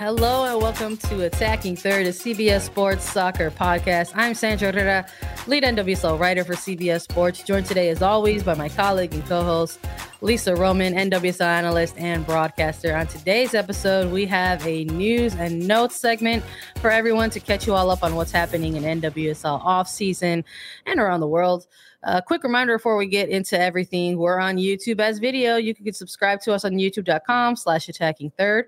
[0.00, 4.12] Hello and welcome to Attacking Third, a CBS Sports Soccer podcast.
[4.14, 5.06] I'm Sandra Herrera,
[5.46, 9.78] lead NWSL writer for CBS Sports, joined today as always by my colleague and co-host
[10.22, 12.96] Lisa Roman, NWSL analyst and broadcaster.
[12.96, 16.44] On today's episode, we have a news and notes segment
[16.80, 20.46] for everyone to catch you all up on what's happening in NWSL off season
[20.86, 21.66] and around the world.
[22.04, 25.56] A uh, quick reminder before we get into everything, we're on YouTube as video.
[25.56, 28.64] You can subscribe to us on youtube.com slash attacking third.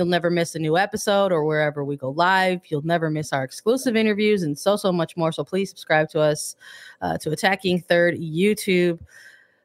[0.00, 2.62] You'll never miss a new episode or wherever we go live.
[2.68, 5.30] You'll never miss our exclusive interviews and so, so much more.
[5.30, 6.56] So please subscribe to us,
[7.02, 8.98] uh, to Attacking Third YouTube.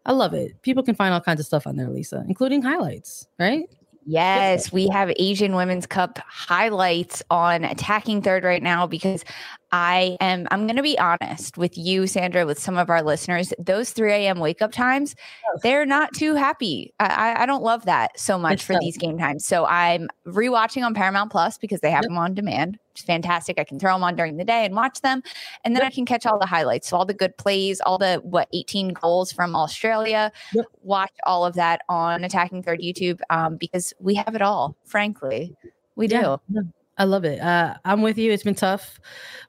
[0.06, 0.62] I love it.
[0.62, 3.64] People can find all kinds of stuff on there, Lisa, including highlights, right?
[4.06, 9.26] Yes, we have Asian Women's Cup highlights on Attacking Third right now because
[9.72, 13.52] I am, I'm going to be honest with you, Sandra, with some of our listeners.
[13.58, 14.40] Those 3 a.m.
[14.40, 15.16] wake up times,
[15.64, 16.94] they're not too happy.
[17.00, 18.82] I, I don't love that so much it's for tough.
[18.82, 19.46] these game times.
[19.46, 22.10] So I'm rewatching on Paramount Plus because they have yep.
[22.10, 22.78] them on demand.
[22.96, 23.60] It's fantastic.
[23.60, 25.22] I can throw them on during the day and watch them.
[25.64, 25.92] And then yep.
[25.92, 26.88] I can catch all the highlights.
[26.88, 30.32] So all the good plays, all the, what, 18 goals from Australia.
[30.54, 30.66] Yep.
[30.82, 35.54] Watch all of that on Attacking Third YouTube um, because we have it all, frankly.
[35.96, 36.38] We do.
[36.50, 36.62] Yeah.
[36.98, 37.42] I love it.
[37.42, 38.32] Uh, I'm with you.
[38.32, 39.02] It's been tough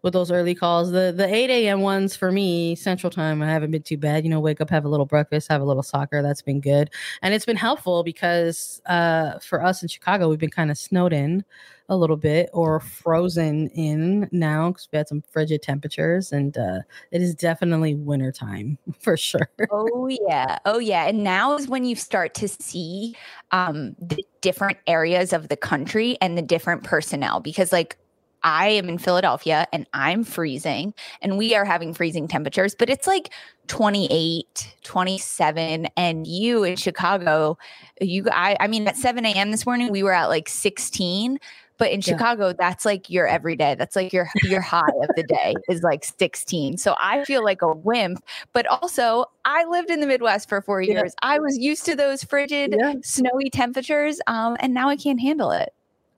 [0.03, 0.91] with those early calls.
[0.91, 1.81] The the 8 a.m.
[1.81, 4.25] ones for me, Central Time, I haven't been too bad.
[4.25, 6.23] You know, wake up, have a little breakfast, have a little soccer.
[6.23, 6.91] That's been good,
[7.23, 11.13] and it's been helpful because uh, for us in Chicago, we've been kind of snowed
[11.13, 11.45] in
[11.89, 16.81] a little bit or frozen in now because we had some frigid temperatures and uh,
[17.11, 19.49] it is definitely wintertime for sure.
[19.71, 20.59] Oh yeah.
[20.65, 21.07] Oh yeah.
[21.07, 23.15] And now is when you start to see
[23.53, 27.97] um, the different areas of the country and the different personnel because like
[28.43, 33.07] I am in Philadelphia and I'm freezing and we are having freezing temperatures, but it's
[33.07, 33.33] like
[33.67, 35.89] 28, 27.
[35.97, 37.59] And you in Chicago,
[38.01, 39.51] you, I, I mean, at 7 a.m.
[39.51, 41.41] this morning, we were at like 16.
[41.79, 42.17] But in yeah.
[42.17, 43.75] Chicago, that's like your everyday.
[43.75, 46.79] That's like your your high of the day is like 16.
[46.79, 48.23] So I feel like a wimp.
[48.53, 51.13] But also, I lived in the Midwest for four years.
[51.23, 51.29] Yeah.
[51.29, 52.95] I was used to those frigid, yeah.
[53.03, 55.73] snowy temperatures, um, and now I can't handle it.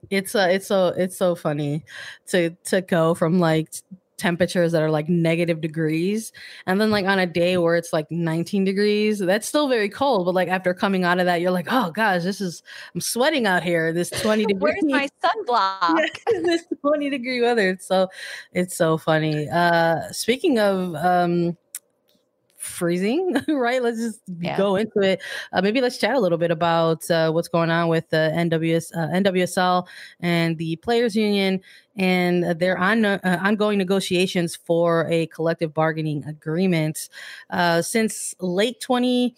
[0.09, 1.83] It's uh, it's so it's so funny
[2.27, 3.69] to to go from like
[4.19, 6.31] temperatures that are like negative degrees
[6.65, 10.25] and then like on a day where it's like 19 degrees that's still very cold
[10.25, 12.61] but like after coming out of that you're like oh gosh this is
[12.93, 16.07] i'm sweating out here this 20 degree where's my sunblock?
[16.49, 18.07] This 20 degree weather it's so
[18.53, 19.49] it's so funny.
[19.49, 21.57] Uh speaking of um
[22.59, 23.81] freezing, right?
[23.81, 24.57] Let's just yeah.
[24.57, 25.21] go into it.
[25.51, 28.95] Uh, maybe let's chat a little bit about uh, what's going on with the NWS,
[28.95, 29.87] uh, NWSL
[30.19, 31.61] and the Players Union
[31.95, 37.09] and their on, uh, ongoing negotiations for a collective bargaining agreement.
[37.49, 39.33] Uh, since late 20-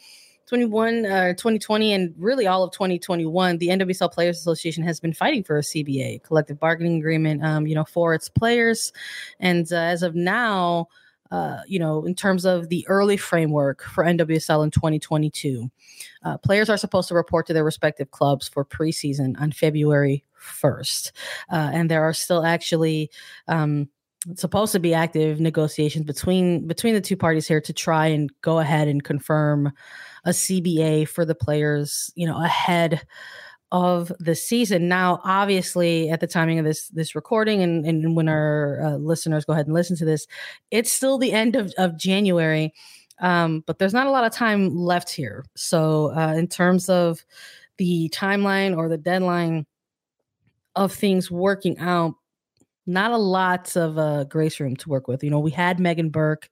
[0.47, 5.45] 21 uh, 2020 and really all of 2021 the NWSL Players Association has been fighting
[5.45, 8.91] for a CBA collective bargaining agreement um, you know for its players
[9.39, 10.89] and uh, as of now
[11.31, 15.71] uh, you know, in terms of the early framework for NWSL in 2022.
[16.23, 21.11] Uh, players are supposed to report to their respective clubs for preseason on February 1st.
[21.51, 23.09] Uh, and there are still actually
[23.47, 23.87] um,
[24.35, 28.59] supposed to be active negotiations between between the two parties here to try and go
[28.59, 29.71] ahead and confirm
[30.25, 33.01] a CBA for the players, you know, ahead
[33.71, 34.87] of the season.
[34.87, 39.45] Now, obviously, at the timing of this this recording, and, and when our uh, listeners
[39.45, 40.27] go ahead and listen to this,
[40.71, 42.73] it's still the end of, of January,
[43.19, 45.45] um, but there's not a lot of time left here.
[45.55, 47.23] So, uh, in terms of
[47.77, 49.65] the timeline or the deadline
[50.75, 52.15] of things working out,
[52.87, 55.23] not a lot of uh, grace room to work with.
[55.23, 56.49] You know, we had Meghann Burke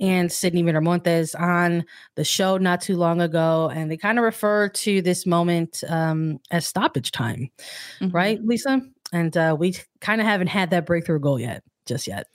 [0.00, 1.84] and Sydney Miramontes on
[2.14, 6.38] the show not too long ago, and they kind of refer to this moment um,
[6.50, 7.50] as stoppage time,
[8.00, 8.14] mm-hmm.
[8.14, 8.80] right, Lisa?
[9.12, 12.26] And uh, we kind of haven't had that breakthrough goal yet, just yet.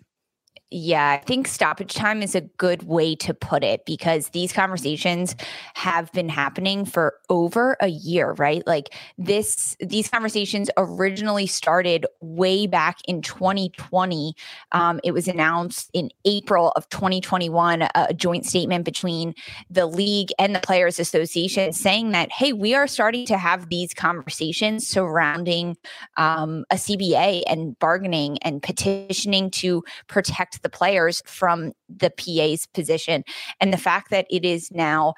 [0.69, 5.33] Yeah, I think stoppage time is a good way to put it because these conversations
[5.75, 8.67] have been happening for over a year, right?
[8.67, 14.35] Like this these conversations originally started way back in 2020.
[14.73, 19.35] Um, it was announced in April of 2021, a, joint statement between
[19.69, 23.93] the league and the Players Association saying that, hey, we are starting to have these
[23.93, 25.77] conversations surrounding
[26.17, 33.23] um, a CBA and bargaining and petitioning to protect the players from the PA's position.
[33.59, 35.13] And the fact that it is now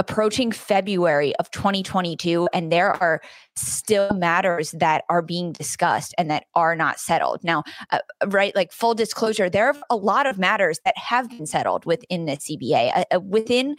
[0.00, 3.20] approaching February of 2022, and there are
[3.54, 7.44] still matters that are being discussed and that are not settled.
[7.44, 11.44] Now, uh, right, like full disclosure, there are a lot of matters that have been
[11.44, 12.96] settled within the CBA.
[12.96, 13.76] Uh, uh, within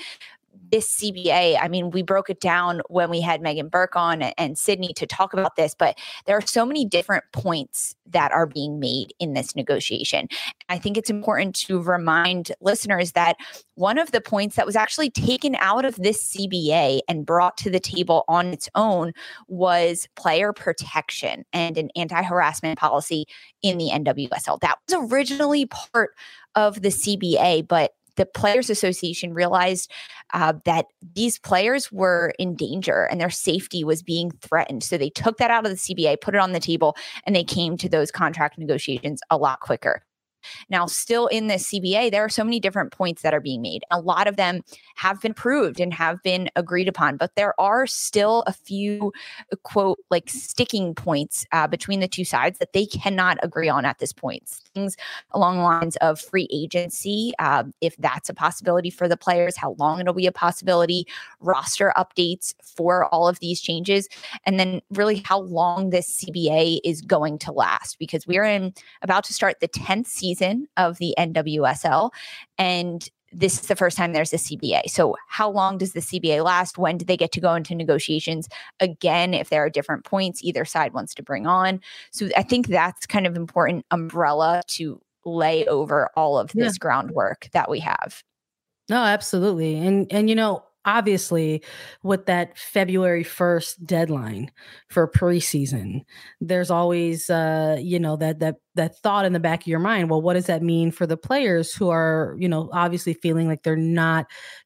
[0.72, 4.58] this CBA, I mean, we broke it down when we had Meghann Burke on and
[4.58, 8.80] Sydney to talk about this, but there are so many different points that are being
[8.80, 10.28] made in this negotiation.
[10.70, 13.38] I think it's important to remind listeners that
[13.76, 17.70] one of the points that was actually taken out of this CBA and brought to
[17.70, 19.14] the table on its own
[19.48, 23.26] was player protection and an anti harassment policy
[23.62, 24.60] in the NWSL.
[24.62, 26.16] That was originally part
[26.56, 29.92] of the CBA, but the Players Association realized
[30.34, 30.86] uh, that
[31.16, 34.84] these players were in danger and their safety was being threatened.
[34.84, 37.44] So they took that out of the CBA, put it on the table, and they
[37.44, 40.04] came to those contract negotiations a lot quicker.
[40.70, 43.84] Now, still in this CBA, there are so many different points that are being made.
[43.92, 44.62] A lot of them
[44.96, 49.12] have been proved and have been agreed upon, but there are still a few,
[49.52, 53.86] uh, quote, like sticking points uh, between the two sides that they cannot agree on
[53.86, 54.44] at this point.
[54.74, 54.98] Things
[55.32, 59.76] along the lines of free agency, uh, if that's a possibility for the players, how
[59.80, 61.06] long it'll be a possibility,
[61.40, 64.10] roster updates for all of these changes,
[64.46, 69.24] and then really how long this CBA is going to last because we're in about
[69.26, 72.12] to start the 10th season season of the NWSL.
[72.58, 74.90] And this is the first time there's a CBA.
[74.90, 76.78] So, how long does the CBA last?
[76.78, 78.50] When do they get to go into negotiations
[78.80, 81.80] again if there are different points either side wants to bring on?
[82.12, 86.80] So, I think that's kind of important umbrella to lay over all of this yeah.
[86.80, 88.24] groundwork that we have.
[88.90, 89.78] No, absolutely.
[89.78, 91.62] And and you know, obviously
[92.04, 94.52] with that February 1st deadline
[94.88, 96.02] for preseason
[96.40, 100.10] there's always uh you know that that that thought in the back of your mind
[100.10, 103.64] well what does that mean for the players who are you know obviously feeling like
[103.64, 104.26] they're not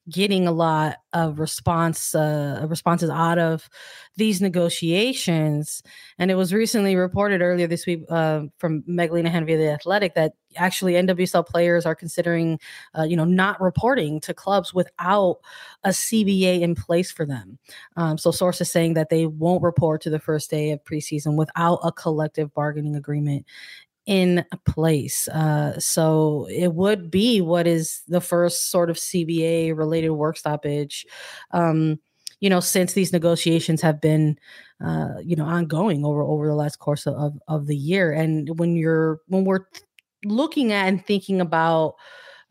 [0.10, 3.68] getting a lot of response uh responses out of
[4.18, 5.84] these negotiations
[6.18, 10.16] and it was recently reported earlier this week uh, from Meg Linehan of the Athletic
[10.16, 12.60] that actually NWSL players are considering
[12.98, 15.40] uh, you know not reporting to clubs without
[15.84, 17.58] a CBA in place for them
[17.98, 21.80] um, so sources saying that they won't report to the first day of preseason without
[21.84, 23.46] a collective bargaining agreement
[24.06, 25.28] in place.
[25.30, 31.06] Uh, so it would be what is the first sort of CBA related work stoppage.
[31.52, 32.00] Um,
[32.46, 34.38] you know, since these negotiations have been,
[34.80, 38.76] uh, you know, ongoing over over the last course of of the year, and when
[38.76, 39.66] you're when we're
[40.24, 41.96] looking at and thinking about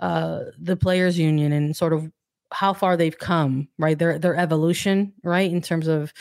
[0.00, 2.10] uh, the players' union and sort of
[2.50, 3.96] how far they've come, right?
[3.96, 6.12] Their their evolution, right, in terms of,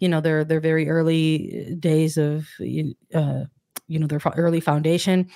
[0.00, 3.44] you know, their their very early days of uh,
[3.86, 5.30] you know their early foundation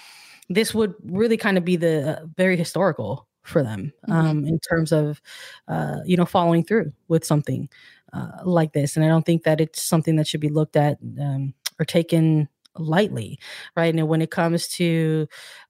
[0.49, 4.13] this would really kind of be the uh, very historical for them mm-hmm.
[4.13, 5.21] um, in terms of
[5.69, 7.69] uh, you know following through with something
[8.13, 10.99] uh, like this and i don't think that it's something that should be looked at
[11.21, 13.39] um, or taken lightly
[13.77, 15.27] right and when it comes to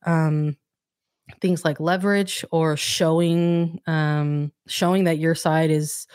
[0.07, 0.57] um,
[1.41, 6.07] things like leverage or showing um, showing that your side is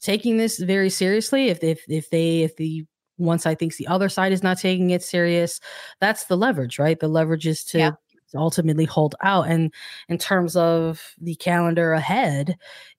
[0.00, 2.84] taking this very seriously if if if they if the
[3.18, 5.60] one side thinks the other side is not taking it serious.
[6.00, 6.98] That's the leverage, right?
[6.98, 7.90] The leverage is to yeah.
[8.34, 9.48] Ultimately hold out.
[9.48, 9.72] And
[10.08, 12.56] in terms of the calendar ahead,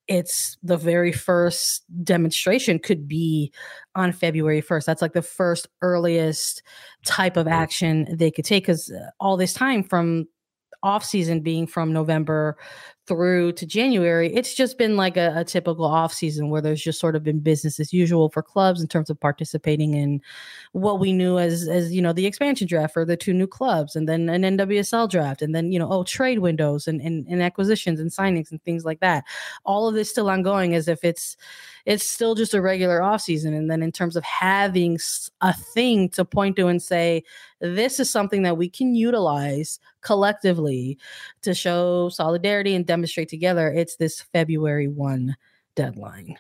[0.08, 3.52] it's the very first demonstration could be
[3.96, 4.86] on February 1st.
[4.86, 6.64] That's like the first earliest
[7.06, 10.28] type of action they could take because uh, all this time from
[10.82, 12.58] off season being from November
[13.10, 17.00] through to January, it's just been like a, a, typical off season where there's just
[17.00, 20.22] sort of been business as usual for clubs in terms of participating in
[20.74, 23.96] what we knew as as you know the expansion draft for the two new clubs,
[23.96, 27.42] and then an NWSL draft, and then you know oh trade windows and and, and
[27.42, 29.24] acquisitions and signings and things like that.
[29.66, 31.36] All of this still ongoing as if it's
[31.86, 33.54] it's still just a regular off season.
[33.56, 35.00] And then in terms of having
[35.42, 37.24] a thing to point to and say
[37.62, 40.98] this is something that we can utilize collectively
[41.44, 43.70] to show solidarity and demonstrate together.
[43.70, 45.36] It's this February 1
[45.76, 46.38] deadline.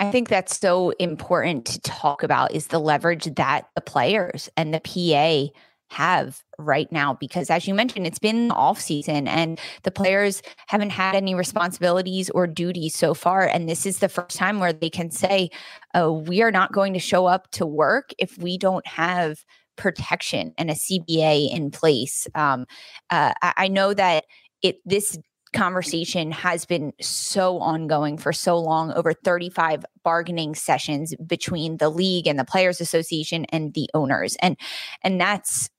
[0.00, 4.72] I think that's so important to talk about is the leverage that the players and
[4.72, 5.52] the PA
[5.90, 10.90] have right now because as you mentioned it's been off season and the players haven't
[10.90, 14.90] had any responsibilities or duties so far and this is the first time where they
[14.90, 15.48] can say
[15.94, 19.42] oh we are not going to show up to work if we don't have
[19.78, 22.26] protection and a CBA in place.
[22.34, 22.66] Um,
[23.10, 24.24] uh, I, I know that
[24.62, 25.18] it this
[25.54, 32.26] conversation has been so ongoing for so long over 35 bargaining sessions between the league
[32.26, 34.58] and the players association and the owners and
[35.02, 35.70] and that's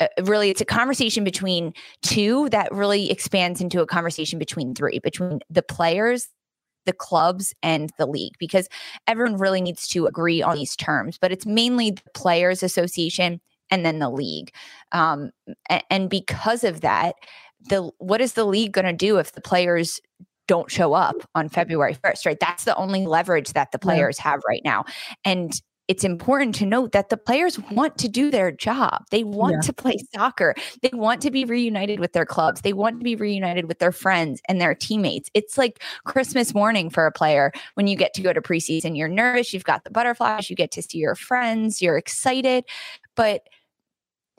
[0.00, 4.98] uh, really it's a conversation between two that really expands into a conversation between three
[4.98, 6.28] between the players
[6.86, 8.68] the clubs and the league because
[9.06, 13.84] everyone really needs to agree on these terms, but it's mainly the Players Association and
[13.84, 14.52] then the league.
[14.92, 15.30] Um,
[15.68, 17.14] and, and because of that,
[17.68, 20.00] the what is the league going to do if the players
[20.46, 22.38] don't show up on February 1st, right?
[22.40, 24.84] That's the only leverage that the players have right now.
[25.24, 25.52] And
[25.86, 29.04] it's important to note that the players want to do their job.
[29.10, 29.60] They want yeah.
[29.60, 30.54] to play soccer.
[30.82, 32.62] They want to be reunited with their clubs.
[32.62, 35.28] They want to be reunited with their friends and their teammates.
[35.34, 38.96] It's like Christmas morning for a player when you get to go to preseason.
[38.96, 42.64] You're nervous, you've got the butterflies, you get to see your friends, you're excited.
[43.14, 43.42] But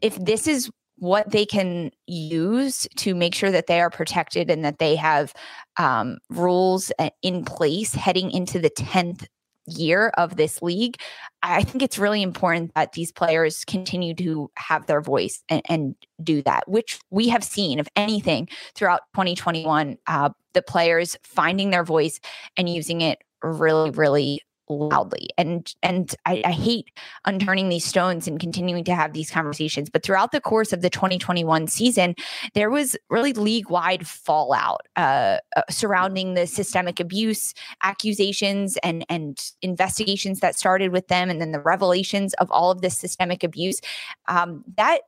[0.01, 4.63] if this is what they can use to make sure that they are protected and
[4.63, 5.33] that they have
[5.77, 9.25] um, rules uh, in place heading into the 10th
[9.67, 10.97] year of this league,
[11.43, 15.95] I think it's really important that these players continue to have their voice and, and
[16.23, 19.97] do that, which we have seen, if anything, throughout 2021.
[20.07, 22.19] Uh, the players finding their voice
[22.57, 26.89] and using it really, really loudly and and I, I, hate
[27.25, 30.89] unturning these stones and continuing to have these conversations but throughout the course of the
[30.89, 32.15] 2021 season
[32.55, 37.53] there was really league-wide fallout uh, uh, surrounding the systemic abuse
[37.83, 42.81] accusations and and investigations that started with them and then the revelations of all of
[42.81, 43.81] this systemic abuse.
[44.27, 45.01] Um, that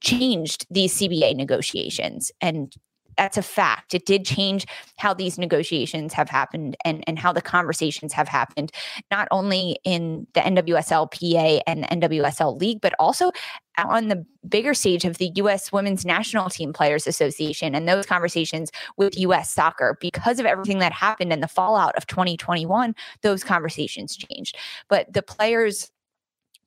[0.00, 2.74] changed these cba negotiations and
[3.20, 3.92] that's a fact.
[3.92, 4.64] It did change
[4.96, 8.72] how these negotiations have happened and, and how the conversations have happened,
[9.10, 13.30] not only in the NWSL PA and NWSL League, but also
[13.76, 15.70] on the bigger stage of the U.S.
[15.70, 19.52] Women's National Team Players Association and those conversations with U.S.
[19.52, 19.98] soccer.
[20.00, 24.56] Because of everything that happened and the fallout of 2021, those conversations changed.
[24.88, 25.90] But the players'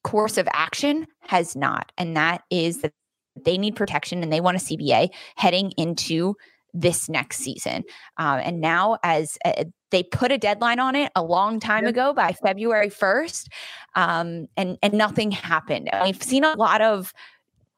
[0.03, 1.91] course of action has not.
[1.97, 2.93] And that is that
[3.35, 6.35] they need protection and they want a CBA heading into
[6.73, 7.83] this next season.
[8.17, 12.13] Um, and now, as uh, they put a deadline on it a long time ago
[12.13, 13.47] by February 1st,
[13.95, 15.89] um, and, and nothing happened.
[16.03, 17.13] We've seen a lot of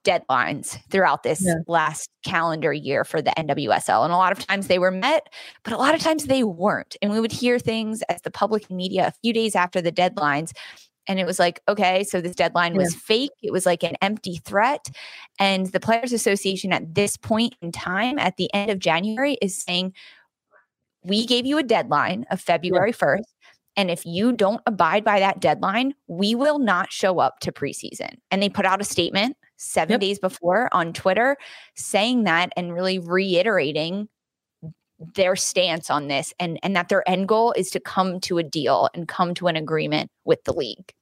[0.06, 1.56] deadlines throughout this yeah.
[1.68, 4.06] last calendar year for the NWSL.
[4.06, 5.28] And a lot of times they were met,
[5.64, 6.96] but a lot of times they weren't.
[7.02, 10.52] And we would hear things as the public media a few days after the deadlines
[11.08, 14.38] and it was like okay so this deadline was fake it was like an empty
[14.38, 14.90] threat
[15.40, 19.62] and the players association at this point in time at the end of january is
[19.62, 19.94] saying
[21.04, 23.08] we gave you a deadline of february yeah.
[23.08, 23.24] 1st
[23.78, 28.16] and if you don't abide by that deadline we will not show up to preseason
[28.32, 30.02] and they put out a statement seven yep.
[30.02, 31.38] days before on twitter
[31.76, 34.08] saying that and really reiterating
[35.00, 38.44] their stance on this and and that their end goal is to come to a
[38.44, 40.94] deal and come to an agreement with the league.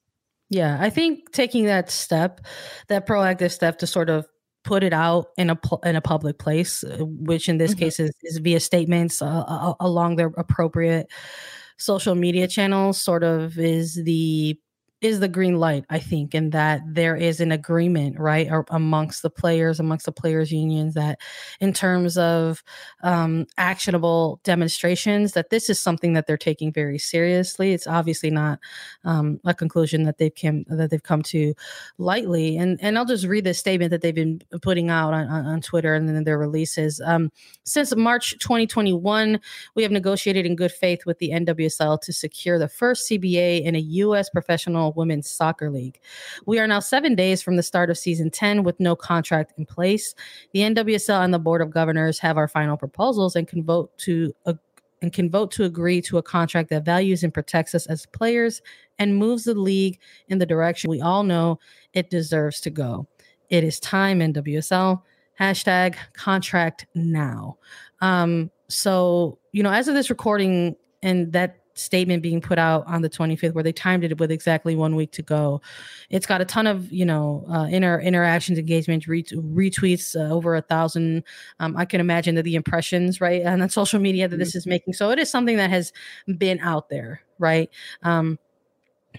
[0.50, 2.42] Yeah, I think taking that step,
[2.88, 4.28] that proactive step to sort of
[4.64, 7.80] put it out in a in a public place, uh, which in this mm-hmm.
[7.80, 11.08] case is, is via statements uh, uh, along their appropriate
[11.78, 14.58] social media channels, sort of is the
[15.04, 19.30] is the green light, I think, and that there is an agreement, right, amongst the
[19.30, 21.20] players, amongst the players' unions, that
[21.60, 22.64] in terms of
[23.04, 27.74] um, actionable demonstrations, that this is something that they're taking very seriously.
[27.74, 28.60] It's obviously not
[29.04, 31.54] um, a conclusion that they've come that they've come to
[31.98, 32.58] lightly.
[32.58, 35.62] And and I'll just read this statement that they've been putting out on, on, on
[35.62, 37.02] Twitter and then their releases.
[37.02, 37.30] Um,
[37.66, 39.40] since March 2021,
[39.76, 43.76] we have negotiated in good faith with the NWSL to secure the first CBA in
[43.76, 44.30] a U.S.
[44.30, 46.00] professional Women's Soccer League.
[46.46, 49.66] We are now seven days from the start of season 10 with no contract in
[49.66, 50.16] place.
[50.54, 54.34] The NWSL and the Board of Governors have our final proposals and can vote to
[54.46, 54.54] uh,
[55.02, 58.62] and can vote to agree to a contract that values and protects us as players
[59.00, 61.60] and moves the league in the direction we all know
[61.92, 63.06] it deserves to go.
[63.50, 65.02] It is time, NWSL.
[65.40, 67.58] Hashtag contract now.
[68.00, 73.02] Um, so, you know, as of this recording and that statement being put out on
[73.02, 75.62] the 25th where they timed it with exactly one week to go.
[76.10, 80.56] It's got a ton of you know uh, inter interactions engagement ret- retweets uh, over
[80.56, 81.24] a thousand.
[81.60, 84.58] Um, i can imagine that the impressions right and on social media that this mm-hmm.
[84.58, 84.94] is making.
[84.94, 85.92] So it is something that has
[86.38, 87.70] been out there right?
[88.04, 88.40] Um,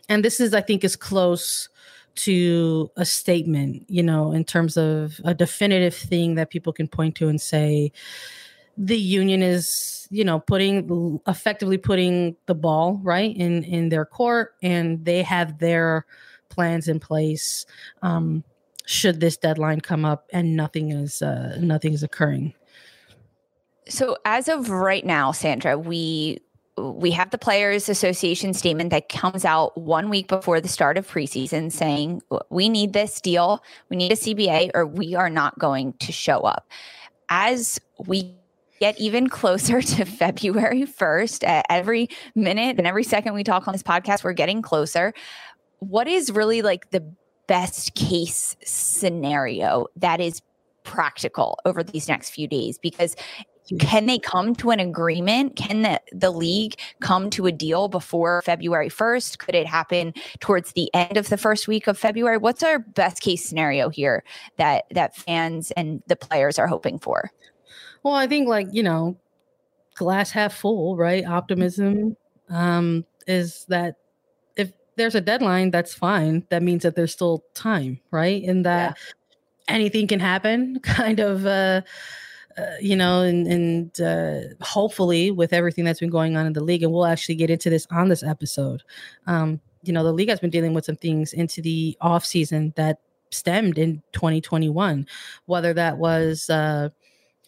[0.09, 1.69] and this is i think is close
[2.15, 7.15] to a statement you know in terms of a definitive thing that people can point
[7.17, 7.91] to and say
[8.77, 14.55] the union is you know putting effectively putting the ball right in in their court
[14.63, 16.07] and they have their
[16.49, 17.67] plans in place
[18.03, 18.43] um
[18.87, 22.53] should this deadline come up and nothing is uh nothing is occurring.
[23.89, 26.41] So as of right now sandra we
[26.77, 31.09] we have the players association statement that comes out one week before the start of
[31.09, 33.63] preseason saying we need this deal.
[33.89, 36.69] We need a cba or we are not going to show up.
[37.29, 38.35] As we
[38.85, 41.63] get even closer to February 1st.
[41.71, 45.15] Every minute and every second we talk on this podcast, we're getting closer.
[45.79, 47.01] What is really like the
[47.47, 50.43] best case scenario that is
[50.83, 52.77] practical over these next few days?
[52.77, 53.17] Because
[53.81, 55.57] can they come to an agreement?
[55.57, 59.39] Can the, the league come to a deal before February 1st?
[59.39, 62.37] Could it happen towards the end of the first week of February?
[62.37, 64.25] What's our best case scenario here
[64.59, 67.31] that that fans and the players are hoping for?
[68.05, 69.17] Well, I think like, you know,
[69.97, 71.27] glass half full, right?
[71.27, 72.17] Optimism
[72.51, 73.97] um is that
[74.57, 76.47] if there's a deadline, that's fine.
[76.51, 78.45] That means that there's still time, right?
[78.45, 79.75] And that yeah.
[79.75, 81.81] anything can happen kind of uh
[82.57, 86.63] uh, you know, and, and uh, hopefully with everything that's been going on in the
[86.63, 88.83] league, and we'll actually get into this on this episode.
[89.27, 92.73] Um, you know, the league has been dealing with some things into the off season
[92.77, 92.99] that
[93.31, 95.07] stemmed in 2021,
[95.47, 96.91] whether that was uh,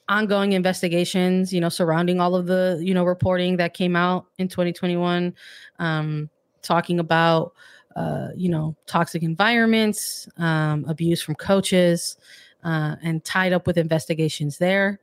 [0.08, 4.48] ongoing investigations, you know, surrounding all of the, you know, reporting that came out in
[4.48, 5.34] 2021,
[5.78, 6.30] um,
[6.62, 7.52] talking about,
[7.96, 12.16] uh, you know, toxic environments, um, abuse from coaches,
[12.64, 15.00] uh, and tied up with investigations there,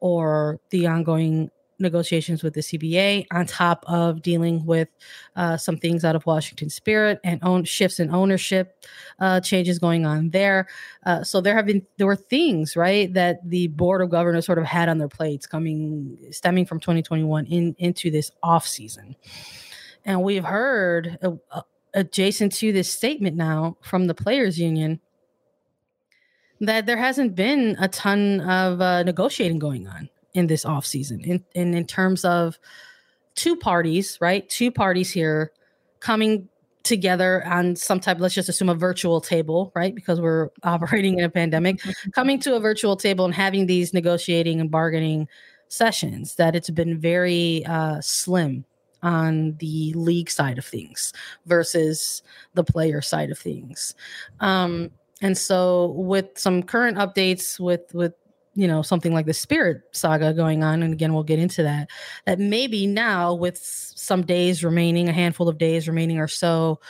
[0.00, 4.88] or the ongoing negotiations with the CBA, on top of dealing with
[5.36, 8.84] uh, some things out of Washington Spirit and own shifts in ownership
[9.18, 10.66] uh, changes going on there.
[11.04, 14.58] Uh, so there have been there were things right that the board of governors sort
[14.58, 19.16] of had on their plates coming stemming from 2021 in into this off season,
[20.04, 21.62] and we've heard uh, uh,
[21.94, 25.00] adjacent to this statement now from the players union
[26.60, 31.20] that there hasn't been a ton of uh, negotiating going on in this off season.
[31.22, 32.58] In, in in terms of
[33.34, 34.48] two parties right?
[34.48, 35.52] Two parties here
[36.00, 36.48] coming
[36.82, 39.94] together on some type let's just assume a virtual table right?
[39.94, 41.80] Because we're operating in a pandemic
[42.12, 45.26] coming to a virtual table and having these negotiating and bargaining
[45.68, 48.64] sessions that it's been very uh, slim
[49.02, 51.12] on the league side of things
[51.46, 52.22] versus
[52.54, 53.94] the player side of things.
[54.40, 54.90] Um,
[55.22, 58.14] and so with some current updates with with
[58.56, 61.88] you know something like the spirit saga going on and again we'll get into that
[62.24, 66.80] that maybe now with some days remaining a handful of days remaining or so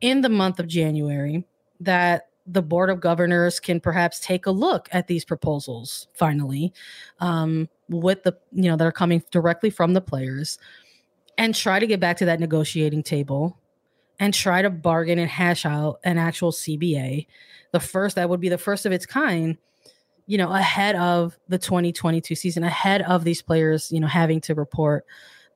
[0.00, 1.44] in the month of january
[1.80, 6.72] that the board of governors can perhaps take a look at these proposals finally
[7.20, 10.58] um, with the you know that are coming directly from the players
[11.38, 13.58] and try to get back to that negotiating table
[14.18, 17.26] and try to bargain and hash out an actual cba
[17.72, 19.56] the first that would be the first of its kind
[20.26, 24.54] you know, ahead of the 2022 season, ahead of these players, you know, having to
[24.54, 25.06] report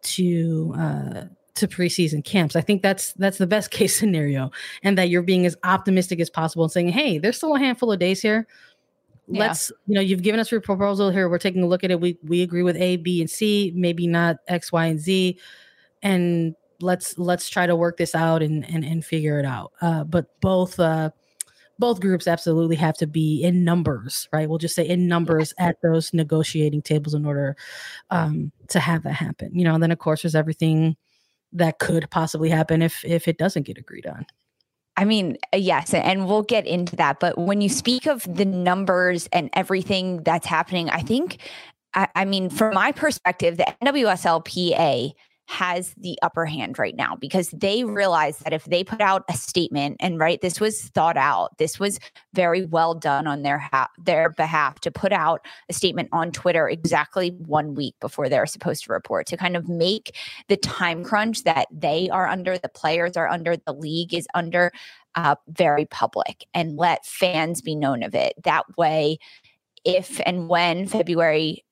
[0.02, 1.24] to uh
[1.56, 2.56] to preseason camps.
[2.56, 4.50] I think that's that's the best case scenario,
[4.82, 7.92] and that you're being as optimistic as possible and saying, "Hey, there's still a handful
[7.92, 8.46] of days here.
[9.28, 9.40] Yeah.
[9.40, 11.28] Let's, you know, you've given us your proposal here.
[11.28, 12.00] We're taking a look at it.
[12.00, 13.72] We we agree with A, B, and C.
[13.76, 15.38] Maybe not X, Y, and Z,
[16.02, 19.72] and let's let's try to work this out and and, and figure it out.
[19.80, 21.10] Uh, but both uh,
[21.80, 24.48] both groups absolutely have to be in numbers, right?
[24.48, 27.56] We'll just say in numbers at those negotiating tables in order
[28.10, 29.50] um, to have that happen.
[29.54, 30.96] You know, and then of course there's everything
[31.52, 34.26] that could possibly happen if if it doesn't get agreed on.
[34.96, 37.20] I mean, uh, yes, and we'll get into that.
[37.20, 41.38] But when you speak of the numbers and everything that's happening, I think,
[41.94, 45.14] I, I mean, from my perspective, the NWSLPA
[45.50, 49.32] has the upper hand right now because they realize that if they put out a
[49.32, 51.98] statement and right this was thought out this was
[52.34, 56.68] very well done on their ha- their behalf to put out a statement on Twitter
[56.68, 61.42] exactly 1 week before they're supposed to report to kind of make the time crunch
[61.42, 64.70] that they are under the players are under the league is under
[65.16, 68.34] uh, very public and let fans be known of it.
[68.44, 69.18] That way
[69.84, 71.64] if and when February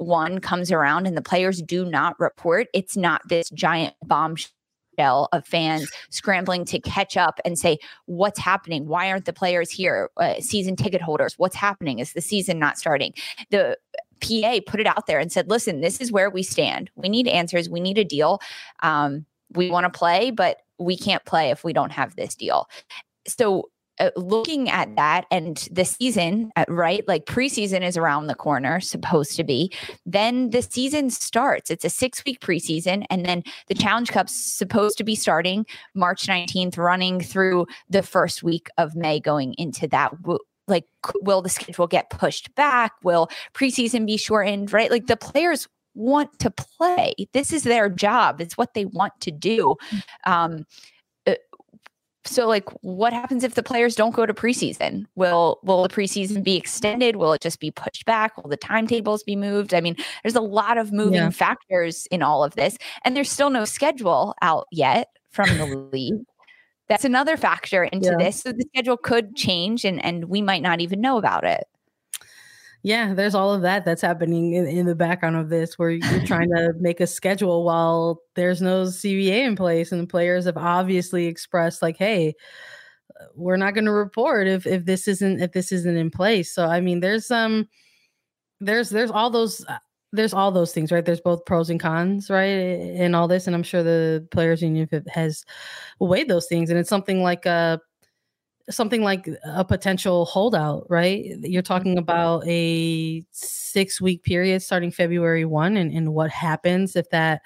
[0.00, 5.46] one comes around and the players do not report, it's not this giant bombshell of
[5.46, 8.86] fans scrambling to catch up and say, What's happening?
[8.86, 10.10] Why aren't the players here?
[10.16, 11.98] Uh, season ticket holders, what's happening?
[11.98, 13.12] Is the season not starting?
[13.50, 13.76] The
[14.20, 16.90] PA put it out there and said, Listen, this is where we stand.
[16.94, 17.68] We need answers.
[17.68, 18.40] We need a deal.
[18.82, 22.68] Um, we want to play, but we can't play if we don't have this deal.
[23.26, 23.70] So
[24.16, 27.06] looking at that and the season, uh, right?
[27.06, 29.72] Like preseason is around the corner, supposed to be.
[30.06, 31.70] Then the season starts.
[31.70, 33.04] It's a six week preseason.
[33.10, 38.42] And then the Challenge Cup's supposed to be starting March 19th, running through the first
[38.42, 40.12] week of May, going into that.
[40.66, 40.86] Like,
[41.22, 42.92] will the schedule get pushed back?
[43.02, 44.90] Will preseason be shortened, right?
[44.90, 47.14] Like, the players want to play.
[47.32, 49.76] This is their job, it's what they want to do.
[49.90, 50.02] Mm.
[50.26, 50.66] Um,
[52.24, 55.06] so like what happens if the players don't go to preseason?
[55.14, 57.16] Will will the preseason be extended?
[57.16, 58.36] Will it just be pushed back?
[58.36, 59.72] Will the timetables be moved?
[59.72, 61.30] I mean there's a lot of moving yeah.
[61.30, 66.22] factors in all of this and there's still no schedule out yet from the league.
[66.88, 68.16] That's another factor into yeah.
[68.18, 68.42] this.
[68.42, 71.64] So the schedule could change and and we might not even know about it
[72.82, 76.20] yeah, there's all of that that's happening in, in the background of this where you're
[76.26, 80.56] trying to make a schedule while there's no CBA in place and the players have
[80.56, 82.34] obviously expressed like, hey,
[83.20, 86.54] uh, we're not going to report if if this isn't if this isn't in place.
[86.54, 87.68] So I mean, there's um
[88.60, 89.78] there's there's all those uh,
[90.12, 91.04] there's all those things, right?
[91.04, 92.46] There's both pros and cons, right?
[92.46, 95.44] In all this, and I'm sure the players union has
[96.00, 97.78] weighed those things, and it's something like uh
[98.70, 101.36] something like a potential holdout, right?
[101.42, 102.00] You're talking mm-hmm.
[102.00, 107.42] about a six week period starting February 1 and, and what happens if that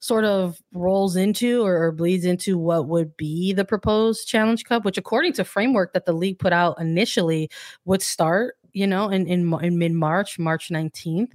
[0.00, 4.82] sort of rolls into or, or, bleeds into what would be the proposed challenge cup
[4.82, 7.50] which according to framework that the league put out initially
[7.84, 11.32] would start you know in in, in mid-march march 19th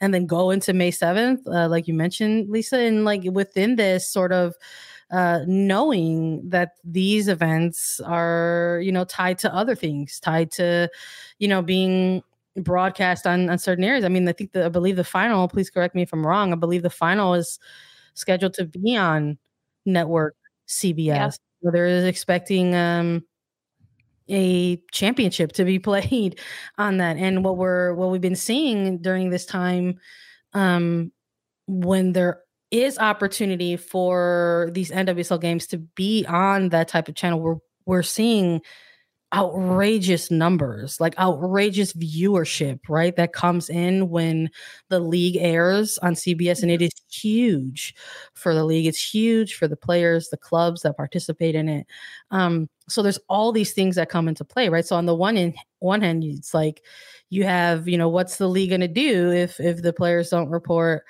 [0.00, 4.08] and then go into may 7th uh, like you mentioned lisa and like within this
[4.08, 4.54] sort of
[5.10, 10.88] uh, knowing that these events are, you know, tied to other things, tied to,
[11.38, 12.22] you know, being
[12.56, 14.04] broadcast on, on certain areas.
[14.04, 16.52] I mean, I think the, I believe the final, please correct me if I'm wrong.
[16.52, 17.58] I believe the final is
[18.14, 19.38] scheduled to be on
[19.86, 20.36] network
[20.68, 21.06] CBS.
[21.06, 21.30] Yeah.
[21.30, 23.24] So they're expecting, um,
[24.28, 26.40] a championship to be played
[26.78, 29.98] on that and what we're what we've been seeing during this time
[30.54, 31.12] um
[31.66, 32.40] when there
[32.74, 37.40] is opportunity for these NWSL games to be on that type of channel.
[37.40, 37.56] We're
[37.86, 38.62] we're seeing
[39.34, 43.16] outrageous numbers, like outrageous viewership, right?
[43.16, 44.48] That comes in when
[44.90, 47.94] the league airs on CBS, and it is huge
[48.34, 48.86] for the league.
[48.86, 51.86] It's huge for the players, the clubs that participate in it.
[52.30, 54.84] Um, so there's all these things that come into play, right?
[54.86, 56.82] So on the one end, one hand, it's like
[57.30, 60.50] you have, you know, what's the league going to do if if the players don't
[60.50, 61.04] report?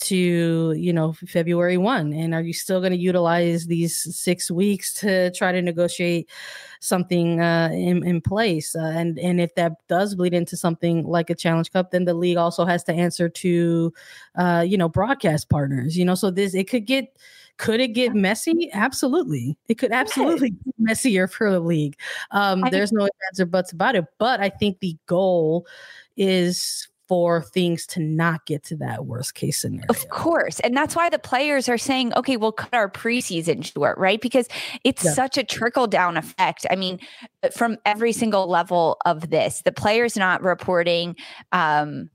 [0.00, 4.92] To you know february 1 and are you still going to utilize these six weeks
[4.94, 6.28] to try to negotiate
[6.80, 11.30] something uh, in, in place uh, and and if that does bleed into something like
[11.30, 13.92] a challenge cup then the league also has to answer to
[14.36, 17.16] uh, you know broadcast partners you know so this it could get
[17.60, 18.70] could it get messy?
[18.72, 19.54] Absolutely.
[19.68, 21.94] It could absolutely get messier for the league.
[22.30, 24.06] Um, there's no ifs or buts about it.
[24.16, 25.66] But I think the goal
[26.16, 29.84] is for things to not get to that worst case scenario.
[29.88, 30.60] Of course.
[30.60, 34.20] And that's why the players are saying, okay, we'll cut our preseason short, right?
[34.20, 34.46] Because
[34.84, 35.10] it's yeah.
[35.10, 36.66] such a trickle down effect.
[36.70, 37.00] I mean,
[37.52, 41.16] from every single level of this, the players not reporting
[41.50, 42.10] um,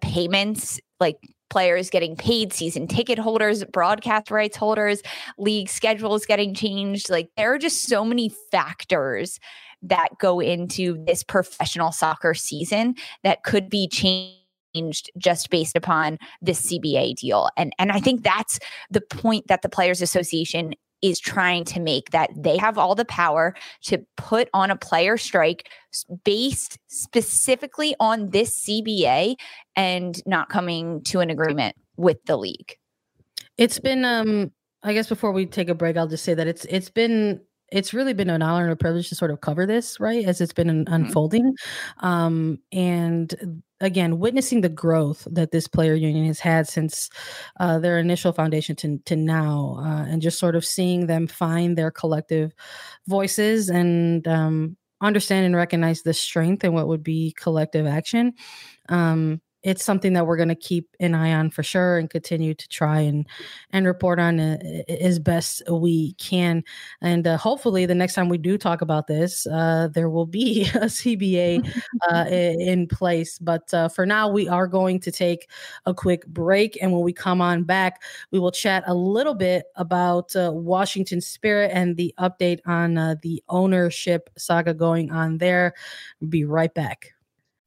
[0.00, 5.00] payments like players getting paid, season ticket holders, broadcast rights holders,
[5.38, 7.08] league schedules getting changed.
[7.08, 9.38] Like there are just so many factors
[9.82, 14.39] that go into this professional soccer season that could be changed
[14.74, 17.48] changed just based upon this CBA deal.
[17.56, 18.58] And and I think that's
[18.90, 23.06] the point that the Players Association is trying to make that they have all the
[23.06, 25.68] power to put on a player strike
[26.24, 29.36] based specifically on this CBA
[29.76, 32.76] and not coming to an agreement with the league.
[33.56, 34.52] It's been um
[34.82, 37.94] I guess before we take a break I'll just say that it's it's been it's
[37.94, 40.52] really been an honor and a privilege to sort of cover this, right, as it's
[40.52, 40.92] been mm-hmm.
[40.92, 41.54] unfolding.
[41.98, 47.08] Um, and again, witnessing the growth that this player union has had since
[47.58, 51.78] uh, their initial foundation to, to now, uh, and just sort of seeing them find
[51.78, 52.52] their collective
[53.06, 58.34] voices and um, understand and recognize the strength and what would be collective action.
[58.88, 62.54] Um, it's something that we're going to keep an eye on for sure and continue
[62.54, 63.26] to try and
[63.72, 64.56] and report on uh,
[64.88, 66.64] as best we can.
[67.02, 70.62] And uh, hopefully the next time we do talk about this uh, there will be
[70.74, 71.66] a cba
[72.10, 73.38] uh, in place.
[73.38, 75.48] But uh, for now we are going to take
[75.86, 79.66] a quick break and when we come on back we will chat a little bit
[79.76, 85.74] about uh, washington spirit and the update on the ownership saga going on there.
[86.28, 87.12] Be right back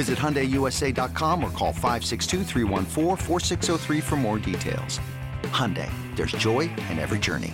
[0.00, 4.98] Visit HyundaiUSA.com or call 562 for more details.
[5.42, 7.52] Hyundai, there's joy in every journey.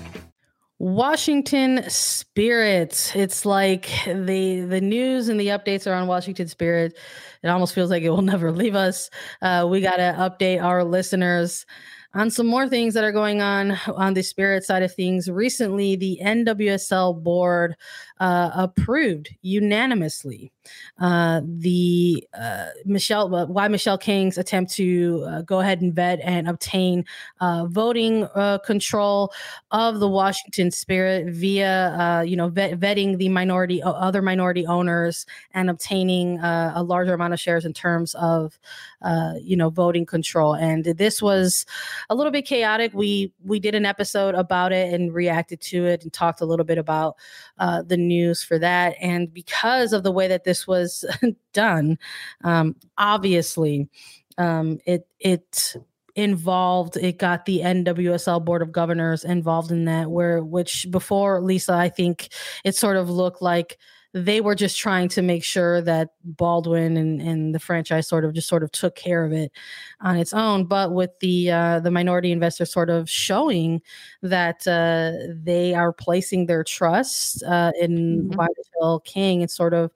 [0.79, 3.11] Washington Spirit.
[3.17, 6.97] It's like the the news and the updates are on Washington Spirit.
[7.43, 9.11] It almost feels like it will never leave us.
[9.43, 11.67] Uh, we got to update our listeners
[12.15, 15.29] on some more things that are going on on the spirit side of things.
[15.29, 17.77] Recently, the NWSL board
[18.19, 20.53] uh, approved unanimously
[20.99, 23.69] uh, the uh, Michelle, Y.
[23.69, 27.05] Michelle Kang's attempt to uh, go ahead and vet and obtain
[27.41, 29.33] uh, voting uh, control
[29.71, 35.69] of the Washington Spirit via, you know, vet, vetting the minority, other minority owners and
[35.69, 38.59] obtaining a larger amount of shares in terms of,
[39.43, 40.55] you know, voting control.
[40.55, 41.67] And this was
[42.09, 42.93] a little bit chaotic.
[42.95, 46.65] We we did an episode about it and reacted to it and talked a little
[46.65, 47.17] bit about
[47.59, 48.97] the news for that.
[49.01, 51.05] And because of the way that this was
[51.53, 51.99] done,
[52.45, 53.89] um, obviously,
[54.39, 55.77] um, it it
[56.15, 61.75] involved it got the NWSL board of governors involved in that where which before Lisa
[61.75, 62.31] I think
[62.65, 63.77] it sort of looked like
[64.17, 68.33] they were just trying to make sure that Baldwin and, and the franchise sort of
[68.33, 69.53] just sort of took care of it
[70.01, 70.65] on its own.
[70.65, 73.83] But with the uh, the minority investors sort of showing
[74.23, 79.91] that uh, they are placing their trust uh, in mm Kang, and sort of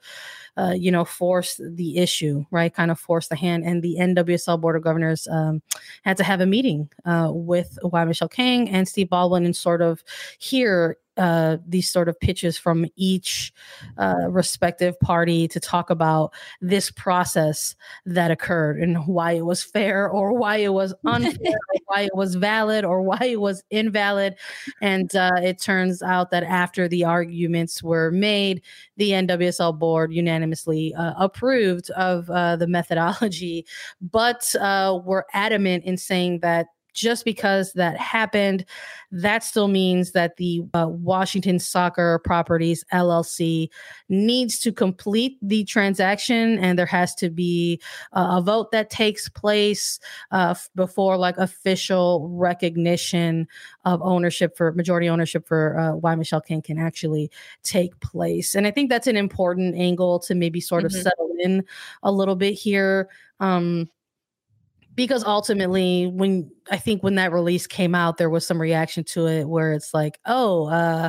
[0.57, 2.73] uh, you know, force the issue, right?
[2.73, 3.65] Kind of force the hand.
[3.65, 5.63] And the NWSL Board of Governors um,
[6.03, 8.05] had to have a meeting uh, with Y.
[8.05, 10.03] Michelle Kang and Steve Baldwin and sort of
[10.39, 13.53] hear uh, these sort of pitches from each
[13.99, 16.33] uh, respective party to talk about
[16.63, 21.81] this process that occurred and why it was fair or why it was unfair, or
[21.87, 24.35] why it was valid or why it was invalid.
[24.81, 28.63] And uh, it turns out that after the arguments were made,
[28.97, 30.40] the NWSL board unanimously
[30.95, 33.67] uh, approved of uh, the methodology,
[34.01, 34.55] but
[35.05, 38.65] were adamant in saying that just because that happened,
[39.11, 43.69] that still means that the uh, Washington Soccer Properties LLC
[44.09, 47.81] needs to complete the transaction, and there has to be
[48.13, 49.99] uh, a vote that takes place
[50.31, 53.47] uh, before like official recognition
[53.85, 56.15] of ownership for majority ownership for uh, Y.
[56.15, 57.31] Michelle Kang can actually
[57.63, 58.55] take place.
[58.55, 61.03] And I think that's an important angle to maybe sort of mm-hmm.
[61.03, 61.65] settle in
[62.03, 63.09] a little bit here.
[63.41, 63.89] Um,
[65.01, 69.27] because ultimately when i think when that release came out there was some reaction to
[69.27, 71.09] it where it's like oh uh,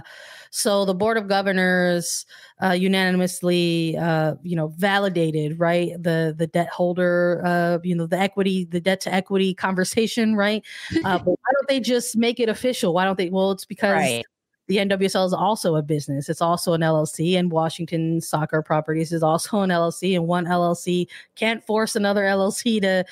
[0.50, 2.26] so the board of governors
[2.64, 8.18] uh, unanimously uh, you know validated right the the debt holder uh, you know the
[8.18, 10.64] equity the debt to equity conversation right?
[11.04, 12.94] Uh, but why don't they just make it official?
[12.94, 14.26] Why don't they well it's because right
[14.72, 16.30] the NWSL is also a business.
[16.30, 20.16] It's also an LLC, and Washington Soccer Properties is also an LLC.
[20.16, 23.04] And one LLC can't force another LLC to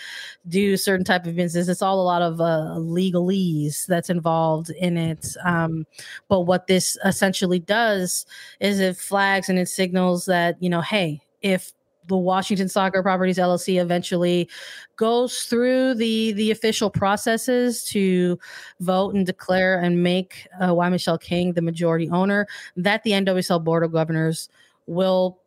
[0.47, 1.67] do certain type of business.
[1.67, 5.35] It's all a lot of uh, legalese that's involved in it.
[5.43, 5.85] Um,
[6.29, 8.25] but what this essentially does
[8.61, 11.73] is it flags and it signals that you know, hey, if
[12.09, 14.49] the Washington Soccer Properties LLC eventually
[14.97, 18.37] goes through the the official processes to
[18.81, 20.89] vote and declare and make uh, Y.
[20.89, 24.49] Michelle Kang the majority owner, that the NWSL Board of Governors
[24.87, 25.38] will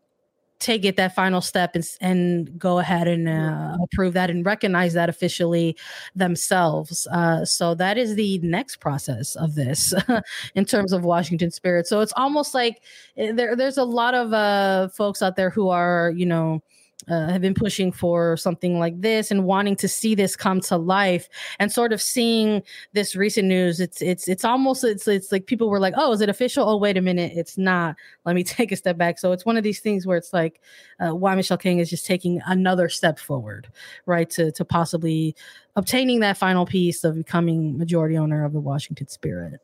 [0.62, 4.94] take it that final step and, and go ahead and uh, approve that and recognize
[4.94, 5.76] that officially
[6.14, 7.06] themselves.
[7.10, 9.92] Uh, so that is the next process of this
[10.54, 11.86] in terms of Washington Spirit.
[11.86, 12.80] So it's almost like
[13.16, 16.62] eh, there, there's a lot of uh, folks out there who are, you know,
[17.08, 20.76] uh, have been pushing for something like this and wanting to see this come to
[20.76, 22.62] life and sort of seeing
[22.92, 26.20] this recent news it's it's it's almost it's it's like people were like oh is
[26.20, 26.68] it official?
[26.68, 27.96] Oh wait a minute it's not.
[28.24, 29.18] Let me take a step back.
[29.18, 30.60] So it's one of these things where it's like
[31.04, 31.34] uh, Y.
[31.34, 33.68] Michelle Kang is just taking another step forward
[34.06, 35.34] right to to possibly
[35.76, 39.60] obtaining that final piece of becoming majority owner of the washington spirit.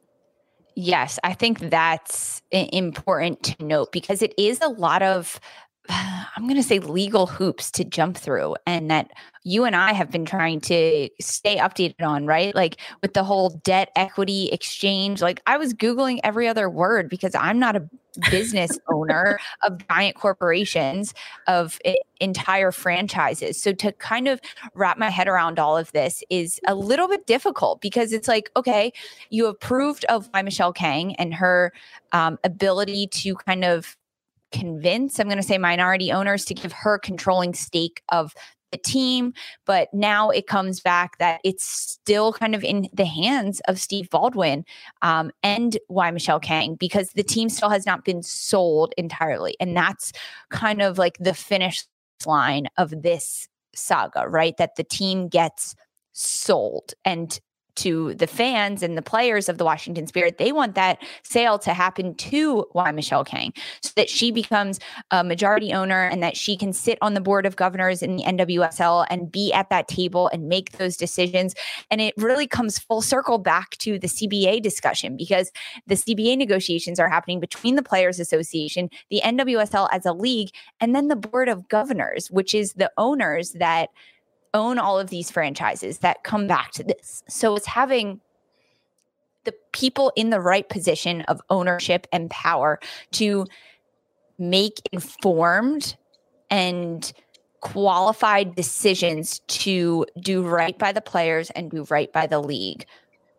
[0.81, 5.41] Yes, I think that's important to note because it is a lot of
[6.37, 9.11] I'm going to say legal hoops to jump through and that
[9.45, 12.55] you and I have been trying to stay updated on, right?
[12.55, 15.23] Like with the whole debt equity exchange.
[15.23, 17.89] Like I was Googling every other word because I'm not a
[18.31, 21.15] business owner of giant corporations,
[21.47, 21.79] of
[22.21, 23.61] entire franchises.
[23.61, 24.41] So to kind of
[24.75, 28.51] wrap my head around all of this is a little bit difficult because it's like,
[28.57, 28.93] okay,
[29.31, 30.43] you approved of Y.
[30.43, 31.73] Michelle Kang and her
[32.13, 33.97] um, ability to kind of
[34.53, 38.33] convince, I'm going to say minority owners to give her controlling stake of
[38.71, 39.33] the team.
[39.67, 44.11] But now it comes back that it's still kind of in the hands of Steve
[44.11, 44.65] Baldwin
[45.03, 46.11] um, and Y.
[46.11, 49.57] Michelle Kang because the team still has not been sold entirely.
[49.61, 50.13] And that's
[50.51, 51.85] kind of like the finish
[52.27, 54.57] line of this saga, right?
[54.57, 55.75] That the team gets
[56.13, 56.95] sold.
[57.05, 57.39] And
[57.79, 61.75] to the fans and the players of the Washington Spirit, they want that sale to
[61.75, 62.91] happen to Y.
[62.93, 67.15] Michelle Kang so that she becomes a majority owner and that she can sit on
[67.15, 70.97] the board of governors in the NWSL and be at that table and make those
[70.97, 71.55] decisions.
[71.91, 75.53] And it really comes full circle back to the CBA discussion because
[75.87, 80.95] the CBA negotiations are happening between the Players Association, the NWSL as a league, and
[80.95, 83.91] then the board of governors, which is the owners that
[84.55, 87.23] own all of these franchises that come back to this.
[87.29, 88.21] So it's having
[89.45, 92.79] the people in the right position of ownership and power
[93.13, 93.47] to
[94.39, 95.97] make informed
[96.51, 97.13] and
[97.61, 102.87] qualified decisions to do right by the players and do right by the league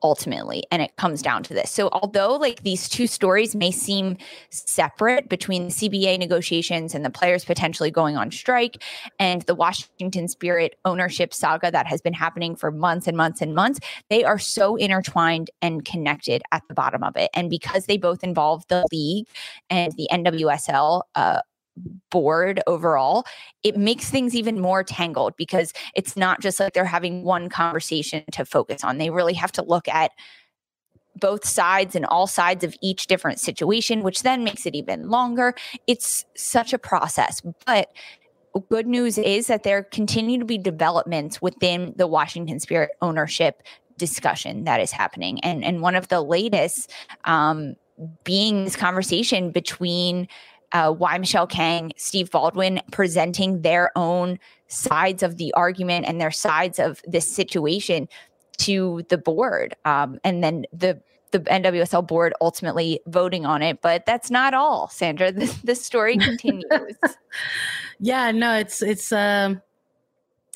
[0.04, 1.72] ultimately and it comes down to this.
[1.72, 4.18] So although like these two stories may seem
[4.50, 8.84] separate between the cba negotiations and the players potentially going on strike
[9.20, 13.56] and the washington spirit ownership saga that has been happening for months and months and
[13.56, 17.30] months they are so intertwined and connected at the bottom of it.
[17.34, 19.28] And because they both involve the league
[19.70, 21.42] and the nwsl uh,
[22.12, 23.26] board overall,
[23.64, 28.24] it makes things even more tangled because it's not just like they're having one conversation
[28.32, 28.98] to focus on.
[28.98, 30.12] They really have to look at
[31.16, 35.54] both sides and all sides of each different situation, which then makes it even longer.
[35.88, 37.42] It's such a process.
[37.66, 37.90] But
[38.70, 43.62] good news is that there continue to be developments within the Washington Spirit ownership
[43.98, 45.44] discussion that is happening.
[45.44, 46.92] And and one of the latest
[47.26, 47.76] um,
[48.24, 50.28] being this conversation between
[50.72, 51.18] uh, Y.
[51.18, 57.02] Michelle Kang, Steve Baldwin presenting their own sides of the argument and their sides of
[57.08, 58.08] this situation
[58.58, 59.76] to the board.
[59.86, 61.02] Um, and then the
[61.32, 63.82] the NWSL board ultimately voting on it.
[63.82, 65.32] But that's not all, Sandra.
[65.40, 66.66] The, the story continues.
[68.00, 69.62] yeah, no, it's it's um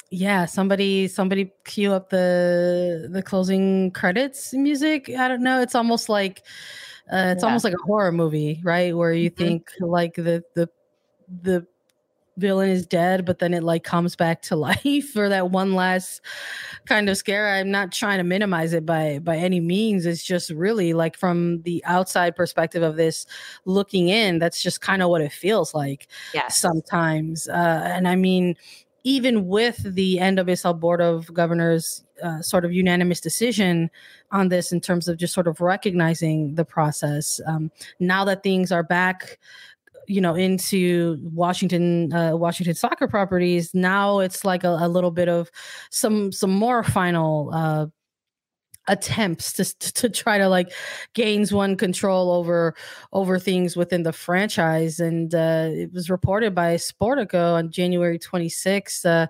[0.09, 5.09] yeah, somebody somebody cue up the the closing credits music.
[5.09, 5.61] I don't know.
[5.61, 6.43] It's almost like
[7.13, 7.47] uh, it's yeah.
[7.47, 8.95] almost like a horror movie, right?
[8.95, 9.43] Where you mm-hmm.
[9.43, 10.67] think like the the
[11.41, 11.67] the
[12.37, 16.21] villain is dead, but then it like comes back to life for that one last
[16.85, 17.47] kind of scare.
[17.47, 20.07] I'm not trying to minimize it by by any means.
[20.07, 23.27] It's just really like from the outside perspective of this
[23.65, 26.59] looking in, that's just kind of what it feels like yes.
[26.59, 27.47] sometimes.
[27.47, 28.55] Uh, and I mean,
[29.03, 33.89] even with the NWSL Board of Governors uh, sort of unanimous decision
[34.31, 38.71] on this in terms of just sort of recognizing the process, um, now that things
[38.71, 39.39] are back
[40.05, 45.29] you know into washington uh, washington soccer properties now it's like a, a, little bit
[45.29, 45.49] of
[45.91, 47.85] some some more final uh
[48.87, 50.71] attempts to to try to like
[51.13, 52.75] gains one control over
[53.13, 59.05] over things within the franchise and uh, it was reported by Sportico on January 26th
[59.05, 59.27] uh,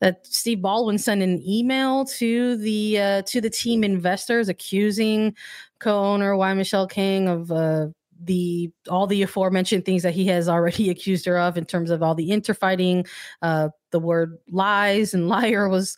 [0.00, 5.34] that Steve Baldwin sent an email to the uh, to the team investors accusing
[5.78, 6.54] co-owner Y.
[6.54, 7.88] Michelle Kang of uh,
[8.24, 12.02] the all the aforementioned things that he has already accused her of in terms of
[12.02, 13.04] all the interfighting
[13.42, 15.96] uh the word lies and liar was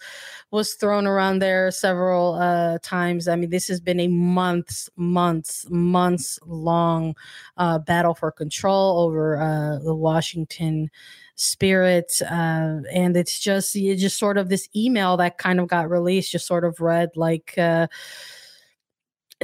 [0.51, 3.29] was thrown around there several uh times.
[3.29, 7.15] I mean this has been a months months months long
[7.57, 10.91] uh battle for control over uh the washington
[11.37, 15.89] spirit uh and it's just it's just sort of this email that kind of got
[15.89, 17.87] released just sort of read like uh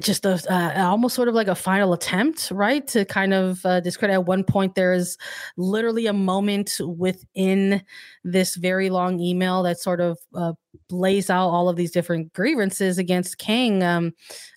[0.01, 3.81] just a uh, almost sort of like a final attempt, right, to kind of uh,
[3.81, 4.15] discredit.
[4.15, 5.17] At one point, there is
[5.57, 7.83] literally a moment within
[8.25, 10.55] this very long email that sort of uh,
[10.91, 14.13] lays out all of these different grievances against Kang um,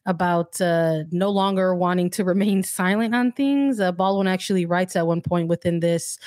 [0.06, 3.80] about uh, no longer wanting to remain silent on things.
[3.80, 6.18] Uh, Baldwin actually writes at one point within this,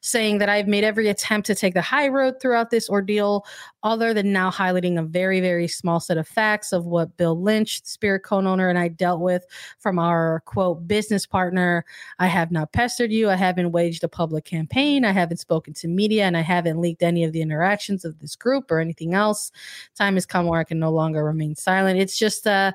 [0.00, 3.44] saying that I've made every attempt to take the high road throughout this ordeal,
[3.82, 7.84] other than now highlighting a very, very small set of facts of what Bill Lynch,
[7.84, 9.44] Spirit Cone owner, and I dealt with
[9.78, 11.84] from our quote business partner.
[12.18, 13.30] I have not pestered you.
[13.30, 15.04] I haven't waged a public campaign.
[15.04, 18.34] I haven't spoken to media, and I haven't leaked any of the interactions of this
[18.34, 19.35] group or anything else.
[19.96, 21.98] Time has come where I can no longer remain silent.
[21.98, 22.72] It's just uh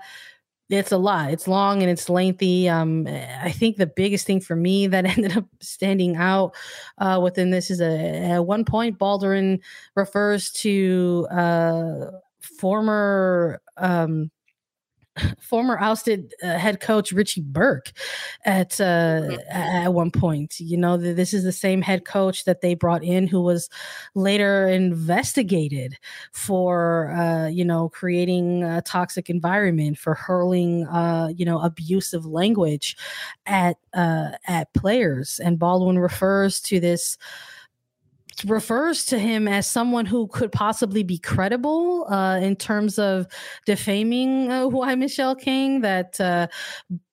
[0.72, 1.32] it's a lot.
[1.32, 2.70] It's long and it's lengthy.
[2.70, 6.56] Um, I think the biggest thing for me that ended up standing out
[6.98, 9.60] uh, within this is a, at one point Baldwin
[9.96, 14.32] refers to uh, former um,
[15.42, 17.92] former ousted uh, head coach Richie Burke
[18.46, 19.52] at uh, mm-hmm.
[19.52, 20.60] at one point.
[20.60, 23.70] You know, this is the same head coach that they brought in who was
[24.16, 25.98] later investigated
[26.32, 32.96] for uh, you know creating a toxic environment for hurling uh, you know abusive language
[33.46, 35.40] at uh, at players.
[35.40, 37.18] And Baldwin refers to this
[38.46, 43.28] refers to him as someone who could possibly be credible uh, in terms of
[43.66, 44.96] defaming uh, Y.
[44.96, 45.82] Michelle Kang.
[45.82, 46.48] That uh,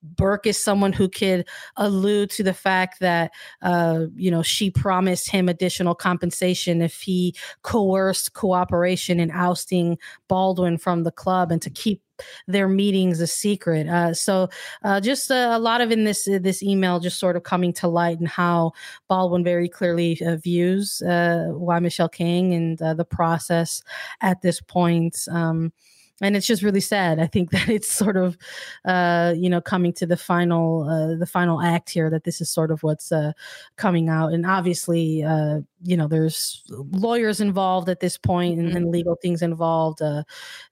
[0.03, 1.47] Burke is someone who could
[1.77, 7.35] allude to the fact that uh, you know she promised him additional compensation if he
[7.63, 9.99] coerced cooperation in ousting
[10.29, 12.03] Baldwin from the club and to keep
[12.47, 13.89] their meetings a secret.
[13.89, 14.49] Uh, so
[14.83, 17.73] uh, just a, a, lot of in this uh, this email just sort of coming
[17.75, 18.73] to light and how
[19.09, 21.79] Baldwin very clearly uh, views uh, Y.
[21.79, 23.83] Michelle Kang and uh, the process
[24.21, 25.17] at this point.
[25.31, 25.73] Um,
[26.21, 27.19] and it's just really sad.
[27.19, 28.37] I think that it's sort of,
[28.85, 32.11] uh, you know, coming to the final, uh, the final act here.
[32.11, 33.33] That this is sort of what's uh,
[33.77, 38.87] coming out, and obviously, uh, you know, there's lawyers involved at this point and, and
[38.87, 38.93] mm-hmm.
[38.93, 40.03] legal things involved.
[40.03, 40.25] Uh,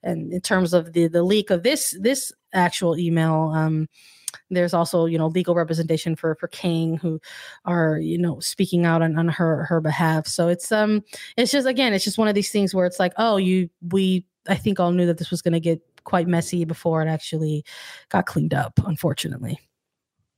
[0.03, 3.87] and in terms of the the leak of this this actual email, um,
[4.49, 7.19] there's also you know legal representation for for Kang who
[7.65, 10.27] are you know speaking out on, on her her behalf.
[10.27, 11.03] So it's um
[11.35, 14.25] it's just again it's just one of these things where it's like oh you we
[14.47, 17.65] I think all knew that this was going to get quite messy before it actually
[18.09, 19.59] got cleaned up, unfortunately.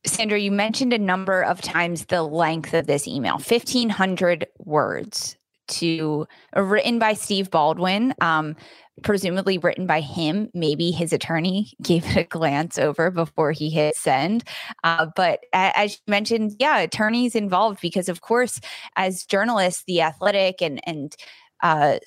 [0.06, 5.38] Sandra, you mentioned a number of times the length of this email 1,500 words
[5.70, 8.56] to uh, written by Steve Baldwin, um,
[9.04, 10.50] presumably written by him.
[10.54, 14.44] Maybe his attorney gave it a glance over before he hit send.
[14.84, 18.60] Uh, but as you mentioned, yeah, attorneys involved because, of course,
[18.96, 21.16] as journalists, the athletic and and
[21.62, 22.00] uh,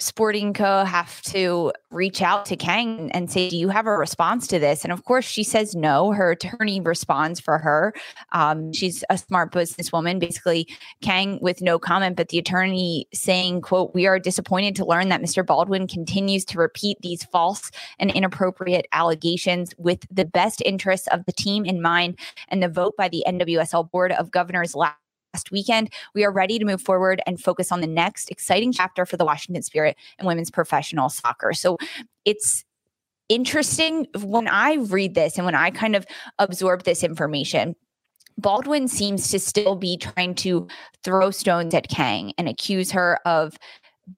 [0.00, 4.58] Sportico have to reach out to Kang and say, Do you have a response to
[4.58, 4.82] this?
[4.82, 6.10] And of course, she says no.
[6.10, 7.94] Her attorney responds for her.
[8.32, 10.18] Um, she's a smart businesswoman.
[10.18, 10.66] Basically,
[11.00, 15.22] Kang with no comment, but the attorney saying, quote, We are disappointed to learn that
[15.22, 15.46] Mr.
[15.46, 17.70] Baldwin continues to repeat these false
[18.00, 22.18] and inappropriate allegations with the best interests of the team in mind.
[22.48, 24.96] And the vote by the NWSL Board of Governors last
[25.34, 25.92] last weekend.
[26.14, 29.24] We are ready to move forward and focus on the next exciting chapter for the
[29.24, 31.52] Washington Spirit and women's professional soccer.
[31.52, 31.76] So
[32.24, 32.64] it's
[33.28, 36.06] interesting when I read this and when I kind of
[36.38, 37.74] absorb this information.
[38.38, 40.68] Baldwin seems to still be trying to
[41.02, 43.56] throw stones at Kang and accuse her of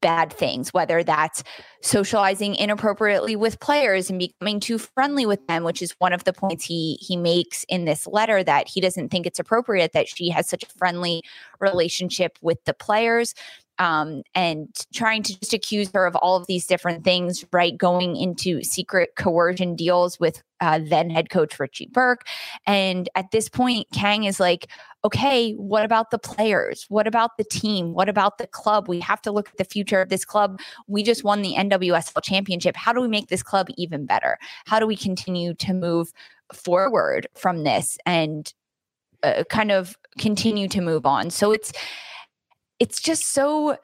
[0.00, 1.42] bad things, whether that's
[1.80, 6.32] socializing inappropriately with players and becoming too friendly with them, which is one of the
[6.32, 10.30] points he he makes in this letter that he doesn't think it's appropriate that she
[10.30, 11.22] has such a friendly
[11.60, 13.34] relationship with the players
[13.78, 17.76] um, and trying to just accuse her of all of these different things, right?
[17.76, 22.26] Going into secret coercion deals with uh, then head coach Richie Burke.
[22.66, 24.68] And at this point, Kang is like,
[25.04, 26.86] okay, what about the players?
[26.88, 27.92] What about the team?
[27.92, 28.88] What about the club?
[28.88, 30.60] We have to look at the future of this club.
[30.88, 32.76] We just won the NWSL championship.
[32.76, 34.38] How do we make this club even better?
[34.66, 36.12] How do we continue to move
[36.52, 38.52] forward from this and
[39.22, 41.30] uh, kind of continue to move on?
[41.30, 41.72] So it's,
[42.80, 43.76] it's just so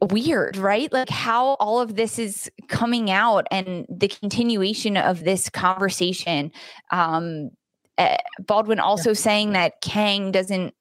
[0.00, 0.92] weird, right?
[0.92, 6.52] Like how all of this is coming out and the continuation of this conversation.
[6.90, 7.50] Um,
[7.98, 9.14] uh, Baldwin also yeah.
[9.14, 10.74] saying that Kang doesn't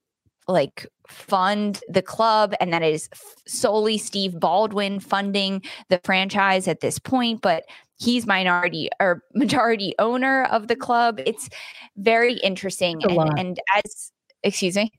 [0.47, 3.09] like fund the club and that is
[3.47, 7.63] solely Steve Baldwin funding the franchise at this point, but
[7.97, 11.20] he's minority or majority owner of the club.
[11.26, 11.49] It's
[11.97, 13.01] very interesting.
[13.03, 14.11] And, and as,
[14.43, 14.91] excuse me?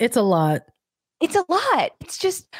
[0.00, 0.62] It's a lot.
[1.20, 1.92] It's a lot.
[2.00, 2.54] It's just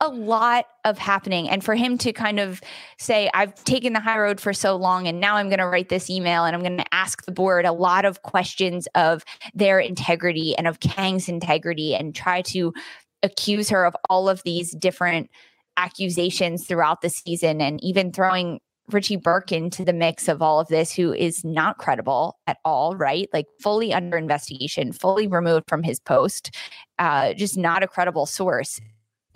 [0.00, 1.48] a lot of happening.
[1.48, 2.60] And for him to kind of
[2.98, 5.88] say, I've taken the high road for so long, and now I'm going to write
[5.88, 9.24] this email and I'm going to ask the board a lot of questions of
[9.54, 12.74] their integrity and of Kang's integrity and try to
[13.22, 15.30] accuse her of all of these different
[15.78, 18.60] accusations throughout the season and even throwing
[18.92, 22.96] Richie Burke into the mix of all of this, who is not credible at all,
[22.96, 23.28] right?
[23.32, 26.54] Like fully under investigation, fully removed from his post,
[26.98, 28.80] uh, just not a credible source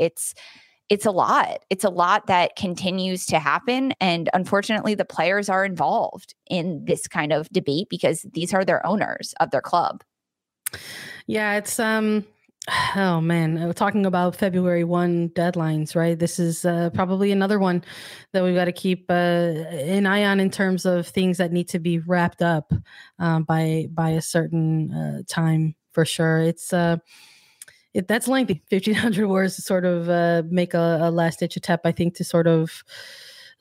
[0.01, 0.35] it's
[0.89, 1.65] it's a lot.
[1.71, 3.95] It's a lot that continues to happen.
[4.01, 8.85] And unfortunately, the players are involved in this kind of debate because these are their
[8.85, 10.03] owners of their club.
[11.29, 12.27] Yeah, it's um
[12.97, 16.19] oh man, uh, talking about February 1 deadlines, right?
[16.19, 17.85] This is uh, probably another one
[18.33, 21.69] that we've got to keep uh, an eye on in terms of things that need
[21.69, 22.73] to be wrapped up
[23.21, 26.41] um, by by a certain uh, time for sure.
[26.41, 26.97] It's uh
[27.95, 28.63] it, that's lengthy.
[28.71, 32.25] 1500 words to sort of uh, make a, a last ditch attempt i think to
[32.25, 32.83] sort of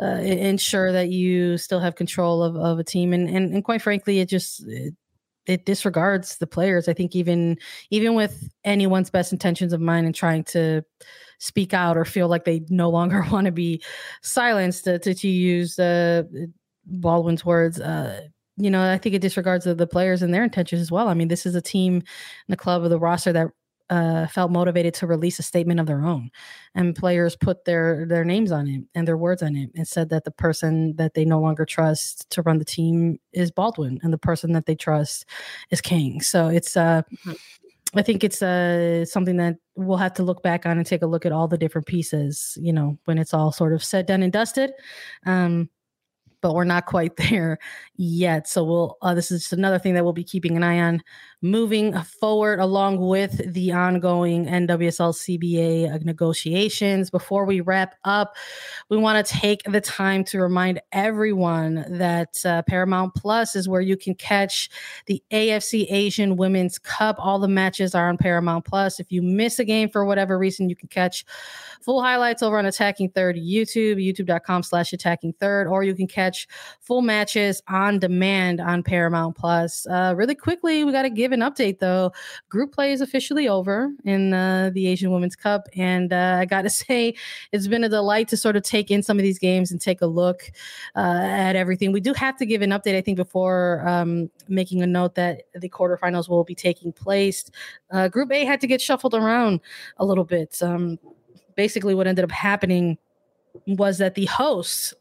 [0.02, 3.14] uh, ensure that you still have control of, of a team.
[3.14, 4.94] And, and and quite frankly it just it,
[5.46, 6.88] it disregards the players.
[6.88, 7.58] I think even
[7.90, 10.84] even with anyone's best intentions of mind and trying to
[11.40, 13.82] speak out or feel like they no longer want to be
[14.22, 16.24] silenced to, to, to use uh,
[16.86, 18.22] baldwin's words uh,
[18.62, 21.08] you know, I think it disregards the, the, players and their intentions as well.
[21.08, 22.04] I mean, this is a team
[22.50, 23.48] the club of the roster that
[23.90, 26.30] uh, felt motivated to release a statement of their own,
[26.76, 30.10] and players put their their names on it and their words on it, and said
[30.10, 34.14] that the person that they no longer trust to run the team is Baldwin, and
[34.14, 35.26] the person that they trust
[35.72, 36.22] is Kang.
[36.22, 37.32] So it's uh, mm-hmm.
[37.96, 41.08] I think it's uh something that we'll have to look back on and take a
[41.08, 44.22] look at all the different pieces, you know, when it's all sort of said, done,
[44.22, 44.72] and dusted.
[45.26, 45.70] Um,
[46.42, 47.58] but we're not quite there
[47.96, 48.48] yet.
[48.48, 51.02] So we'll uh, this is just another thing that we'll be keeping an eye on
[51.42, 57.10] moving forward along with the ongoing NWSL CBA negotiations.
[57.10, 58.36] Before we wrap up,
[58.90, 63.82] we want to take the time to remind everyone that uh, Paramount Plus is where
[63.82, 64.70] you can catch
[65.06, 67.16] the AFC Asian Women's Cup.
[67.20, 69.00] All the matches are on Paramount Plus.
[69.00, 71.26] If you miss a game for whatever reason, you can catch
[71.82, 76.48] full highlights over on Attacking Third YouTube, youtube.com slash attacking third, or you can catch
[76.80, 79.88] full matches on demand on Paramount Plus.
[79.88, 82.12] Uh, really quickly, we got to give an update though.
[82.50, 85.68] Group play is officially over in uh, the Asian Women's Cup.
[85.76, 87.16] And uh, I got to say,
[87.52, 90.02] it's been a delight to sort of take in some of these games and take
[90.02, 90.52] a look
[90.96, 91.92] uh, at everything.
[91.92, 95.44] We do have to give an update, I think, before um, making a note that
[95.54, 97.50] the quarterfinals will be taking place.
[97.92, 99.62] Uh, group A had to get shuffled around
[99.98, 100.62] a little bit.
[100.62, 101.00] Um,
[101.56, 102.98] basically what ended up happening
[103.68, 104.94] was that the hosts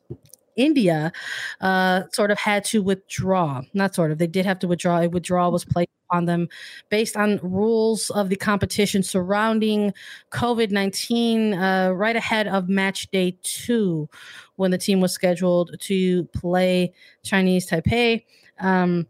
[0.56, 1.12] India
[1.60, 3.62] uh, sort of had to withdraw.
[3.72, 4.98] Not sort of, they did have to withdraw.
[4.98, 6.48] A withdrawal was placed on them
[6.88, 9.92] based on rules of the competition surrounding
[10.30, 14.08] COVID 19 uh, right ahead of match day two
[14.56, 16.92] when the team was scheduled to play
[17.22, 18.24] Chinese Taipei.
[18.60, 19.06] Um,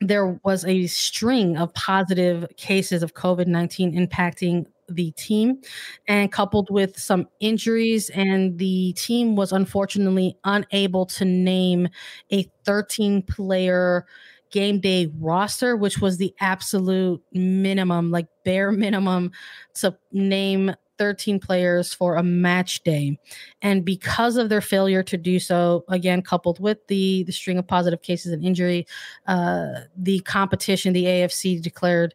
[0.00, 5.60] there was a string of positive cases of COVID 19 impacting the team
[6.08, 11.88] and coupled with some injuries and the team was unfortunately unable to name
[12.30, 14.06] a 13 player
[14.52, 19.32] game day roster which was the absolute minimum like bare minimum
[19.74, 23.18] to name 13 players for a match day.
[23.60, 27.66] And because of their failure to do so again coupled with the the string of
[27.66, 28.86] positive cases and injury
[29.26, 32.14] uh the competition the afc declared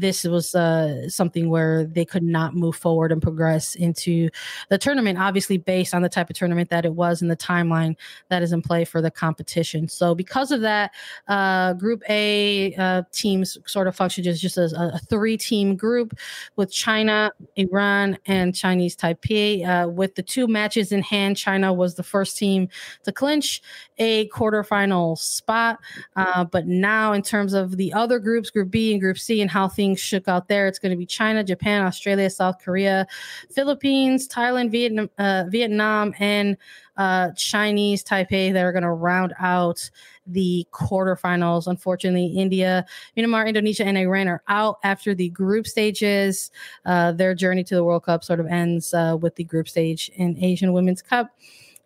[0.00, 4.28] this was uh, something where they could not move forward and progress into
[4.68, 7.96] the tournament, obviously based on the type of tournament that it was and the timeline
[8.28, 9.88] that is in play for the competition.
[9.88, 10.90] So, because of that,
[11.28, 14.64] uh, Group A uh, teams sort of function as just a,
[14.94, 16.14] a three team group
[16.56, 19.66] with China, Iran, and Chinese Taipei.
[19.66, 22.68] Uh, with the two matches in hand, China was the first team
[23.04, 23.62] to clinch
[23.98, 25.78] a quarterfinal spot.
[26.16, 29.50] Uh, but now, in terms of the other groups, Group B and Group C, and
[29.50, 33.06] how things shook out there, it's going to be China, Japan, Australia, South Korea,
[33.50, 36.56] Philippines, Thailand, Vietnam, uh, Vietnam, and
[36.96, 39.90] uh, Chinese Taipei that are going to round out
[40.26, 41.66] the quarterfinals.
[41.66, 46.50] Unfortunately, India, Myanmar, Indonesia, and Iran are out after the group stages.
[46.86, 50.10] Uh, their journey to the World Cup sort of ends uh, with the group stage
[50.14, 51.30] in Asian Women's Cup.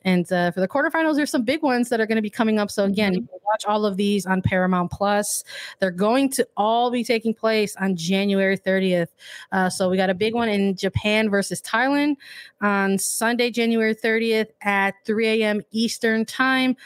[0.03, 2.59] And uh, for the quarterfinals, there's some big ones that are going to be coming
[2.59, 2.71] up.
[2.71, 3.23] So again, mm-hmm.
[3.23, 5.45] you can watch all of these on Paramount Plus.
[5.81, 9.09] They're going to all be taking place on January 30th.
[9.53, 12.17] Uh, so we got a big one in Japan versus Thailand
[12.61, 15.63] on Sunday, January 30th at 3 a.m.
[15.73, 16.77] Eastern time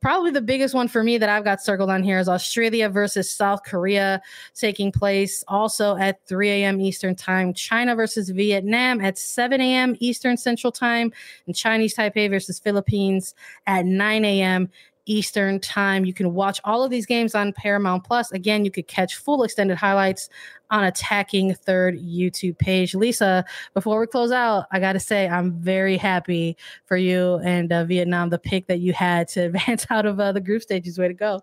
[0.00, 3.30] probably the biggest one for me that I've got circled on here is Australia versus
[3.30, 4.20] South Korea
[4.54, 6.80] taking place also at 3 a.m.
[6.80, 7.52] Eastern time.
[7.52, 9.96] China versus Vietnam at 7 a.m.
[10.00, 11.12] Eastern Central time,
[11.46, 13.34] and Chinese Taipei versus Philippines
[13.66, 14.70] at 9 a.m.
[15.06, 16.04] Eastern time.
[16.04, 18.30] You can watch all of these games on Paramount Plus.
[18.32, 20.28] Again, you could catch full extended highlights
[20.70, 22.94] on Attacking Third YouTube page.
[22.94, 23.44] Lisa,
[23.74, 27.84] before we close out, I got to say I'm very happy for you and uh,
[27.84, 28.30] Vietnam.
[28.30, 30.98] The pick that you had to advance out of uh, the group stages.
[30.98, 31.42] Way to go!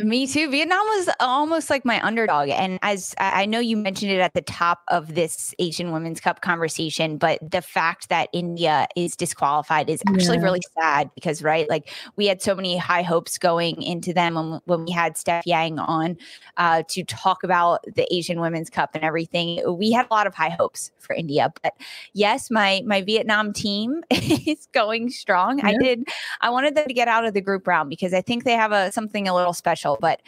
[0.00, 0.50] Me too.
[0.50, 2.48] Vietnam was almost like my underdog.
[2.48, 6.40] And as I know you mentioned it at the top of this Asian Women's Cup
[6.40, 10.42] conversation, but the fact that India is disqualified is actually yeah.
[10.42, 14.60] really sad because, right, like we had so many high hopes going into them when,
[14.64, 16.16] when we had Steph Yang on
[16.56, 19.62] uh, to talk about the Asian Women's Cup and everything.
[19.78, 21.52] We had a lot of high hopes for India.
[21.62, 21.74] But
[22.14, 25.60] yes, my my Vietnam team is going strong.
[25.60, 25.68] Yeah.
[25.68, 26.08] I did
[26.40, 28.72] I wanted them to get out of the group round because I think they have
[28.72, 29.98] a something a little special special.
[30.00, 30.20] But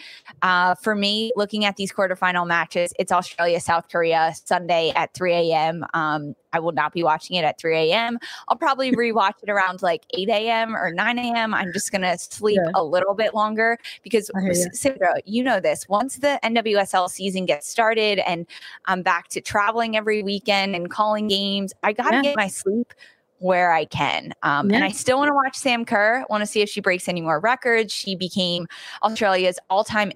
[0.43, 5.33] uh, for me, looking at these quarterfinal matches, it's Australia, South Korea, Sunday at 3
[5.33, 5.85] a.m.
[5.95, 8.19] Um, I will not be watching it at 3 a.m.
[8.49, 10.77] I'll probably rewatch it around like 8 a.m.
[10.77, 11.55] or 9 a.m.
[11.55, 12.71] I'm just going to sleep yeah.
[12.75, 14.31] a little bit longer because,
[14.73, 15.89] Sandra, you know this.
[15.89, 18.47] Once the NWSL season gets started and
[18.87, 22.23] I'm back to traveling every weekend and calling games, I got to yeah.
[22.23, 22.93] get my sleep
[23.39, 24.33] where I can.
[24.43, 24.77] Um, yeah.
[24.77, 27.21] And I still want to watch Sam Kerr, want to see if she breaks any
[27.21, 27.93] more records.
[27.93, 28.67] She became
[29.03, 30.13] Australia's all time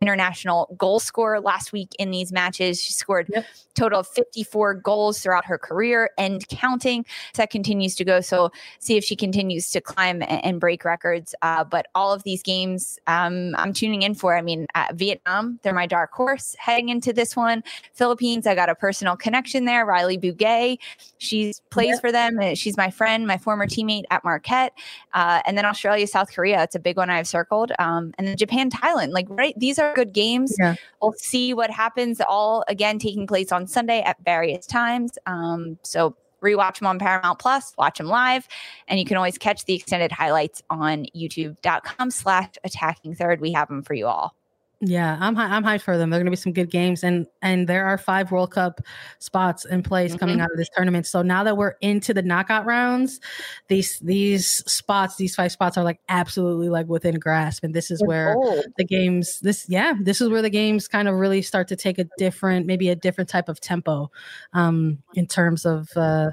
[0.00, 2.80] international goal scorer last week in these matches.
[2.80, 3.44] She scored yep.
[3.74, 7.04] total of 54 goals throughout her career and counting.
[7.34, 8.22] So that continues to go.
[8.22, 11.34] So see if she continues to climb and, break records.
[11.42, 14.36] Uh, but all of these games um, I'm tuning in for.
[14.36, 17.62] I mean, uh, Vietnam, they're my dark horse heading into this one.
[17.92, 19.86] Philippines, I got a personal connection there.
[19.86, 20.78] Riley Bugay,
[21.18, 22.00] she plays yep.
[22.00, 22.54] for them.
[22.54, 24.72] She's my friend, my former teammate at Marquette.
[25.14, 27.72] Uh, and then Australia, South Korea, it's a big one I've circled.
[27.78, 29.12] Um, and then Japan, Thailand.
[29.12, 30.54] Like, right, these are good games.
[30.58, 30.76] Yeah.
[31.00, 32.20] We'll see what happens.
[32.20, 35.18] All again taking place on Sunday at various times.
[35.26, 38.48] Um, so rewatch them on Paramount Plus, watch them live,
[38.88, 43.40] and you can always catch the extended highlights on youtube.com slash attacking third.
[43.40, 44.34] We have them for you all.
[44.82, 46.08] Yeah, I'm high, I'm hyped for them.
[46.08, 48.80] They're going to be some good games, and and there are five World Cup
[49.18, 50.18] spots in place mm-hmm.
[50.18, 51.06] coming out of this tournament.
[51.06, 53.20] So now that we're into the knockout rounds,
[53.68, 58.02] these these spots, these five spots are like absolutely like within grasp, and this is
[58.02, 58.34] where
[58.78, 59.40] the games.
[59.40, 62.64] This yeah, this is where the games kind of really start to take a different,
[62.64, 64.10] maybe a different type of tempo,
[64.54, 65.94] um, in terms of.
[65.94, 66.30] Uh,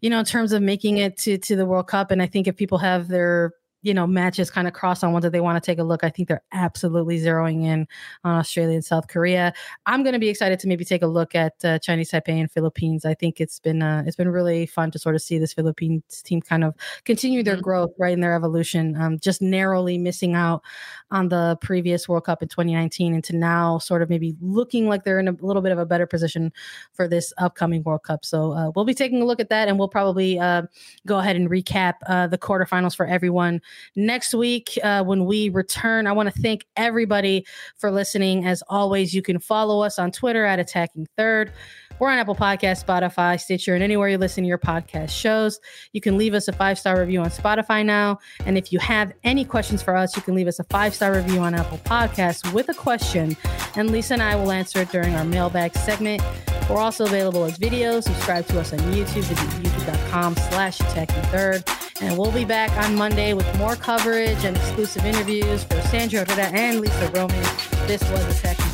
[0.00, 2.48] you know, in terms of making it to to the World Cup, and I think
[2.48, 3.52] if people have their
[3.82, 6.04] you know matches kind of cross on ones that they want to take a look.
[6.04, 7.86] I think they're absolutely zeroing in
[8.24, 9.52] on australia and south korea.
[9.86, 12.50] I'm going to be excited to maybe take a look at uh, chinese taipei and
[12.50, 13.04] philippines.
[13.04, 16.22] I think it's been uh, it's been really fun to sort of see this philippines
[16.22, 16.74] team kind of
[17.04, 17.62] continue their mm-hmm.
[17.62, 20.62] growth right in their evolution um, just narrowly missing out
[21.10, 25.04] on the previous world cup in 2019 and to now sort of maybe looking like
[25.04, 26.52] they're in a little bit of a better position
[26.92, 28.24] for this upcoming world cup.
[28.24, 30.62] So uh, we'll be taking a look at that and we'll probably uh,
[31.06, 33.60] go ahead and recap uh, the quarterfinals for everyone
[33.96, 36.06] next week uh, when we return.
[36.06, 37.44] I want to thank everybody
[37.76, 38.46] for listening.
[38.46, 41.52] As always, you can follow us on Twitter at Attacking Third.
[42.00, 45.60] We're on Apple Podcast, Spotify, Stitcher, and anywhere you listen to your podcast shows.
[45.92, 48.18] You can leave us a five star review on Spotify now.
[48.46, 51.14] And if you have any questions for us, you can leave us a five star
[51.14, 53.36] review on Apple Podcasts with a question.
[53.76, 56.22] And Lisa and I will answer it during our mailbag segment.
[56.70, 58.04] We're also available as videos.
[58.04, 61.89] Subscribe to us on YouTube, Visit youtube.com slash attacking third.
[62.02, 66.50] And we'll be back on Monday with more coverage and exclusive interviews for Sandra Herrera
[66.50, 67.42] and Lisa Roman.
[67.86, 68.64] This was a Attacking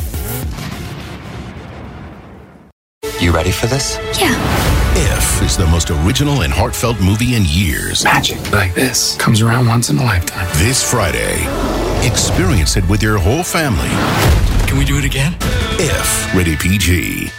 [3.21, 3.97] You ready for this?
[4.21, 4.35] Yeah.
[4.95, 8.05] If is the most original and heartfelt movie in years.
[8.05, 10.47] Magic like this comes around once in a lifetime.
[10.55, 11.41] This Friday,
[12.07, 13.89] experience it with your whole family.
[14.69, 15.35] Can we do it again?
[15.79, 17.31] If, rated PG.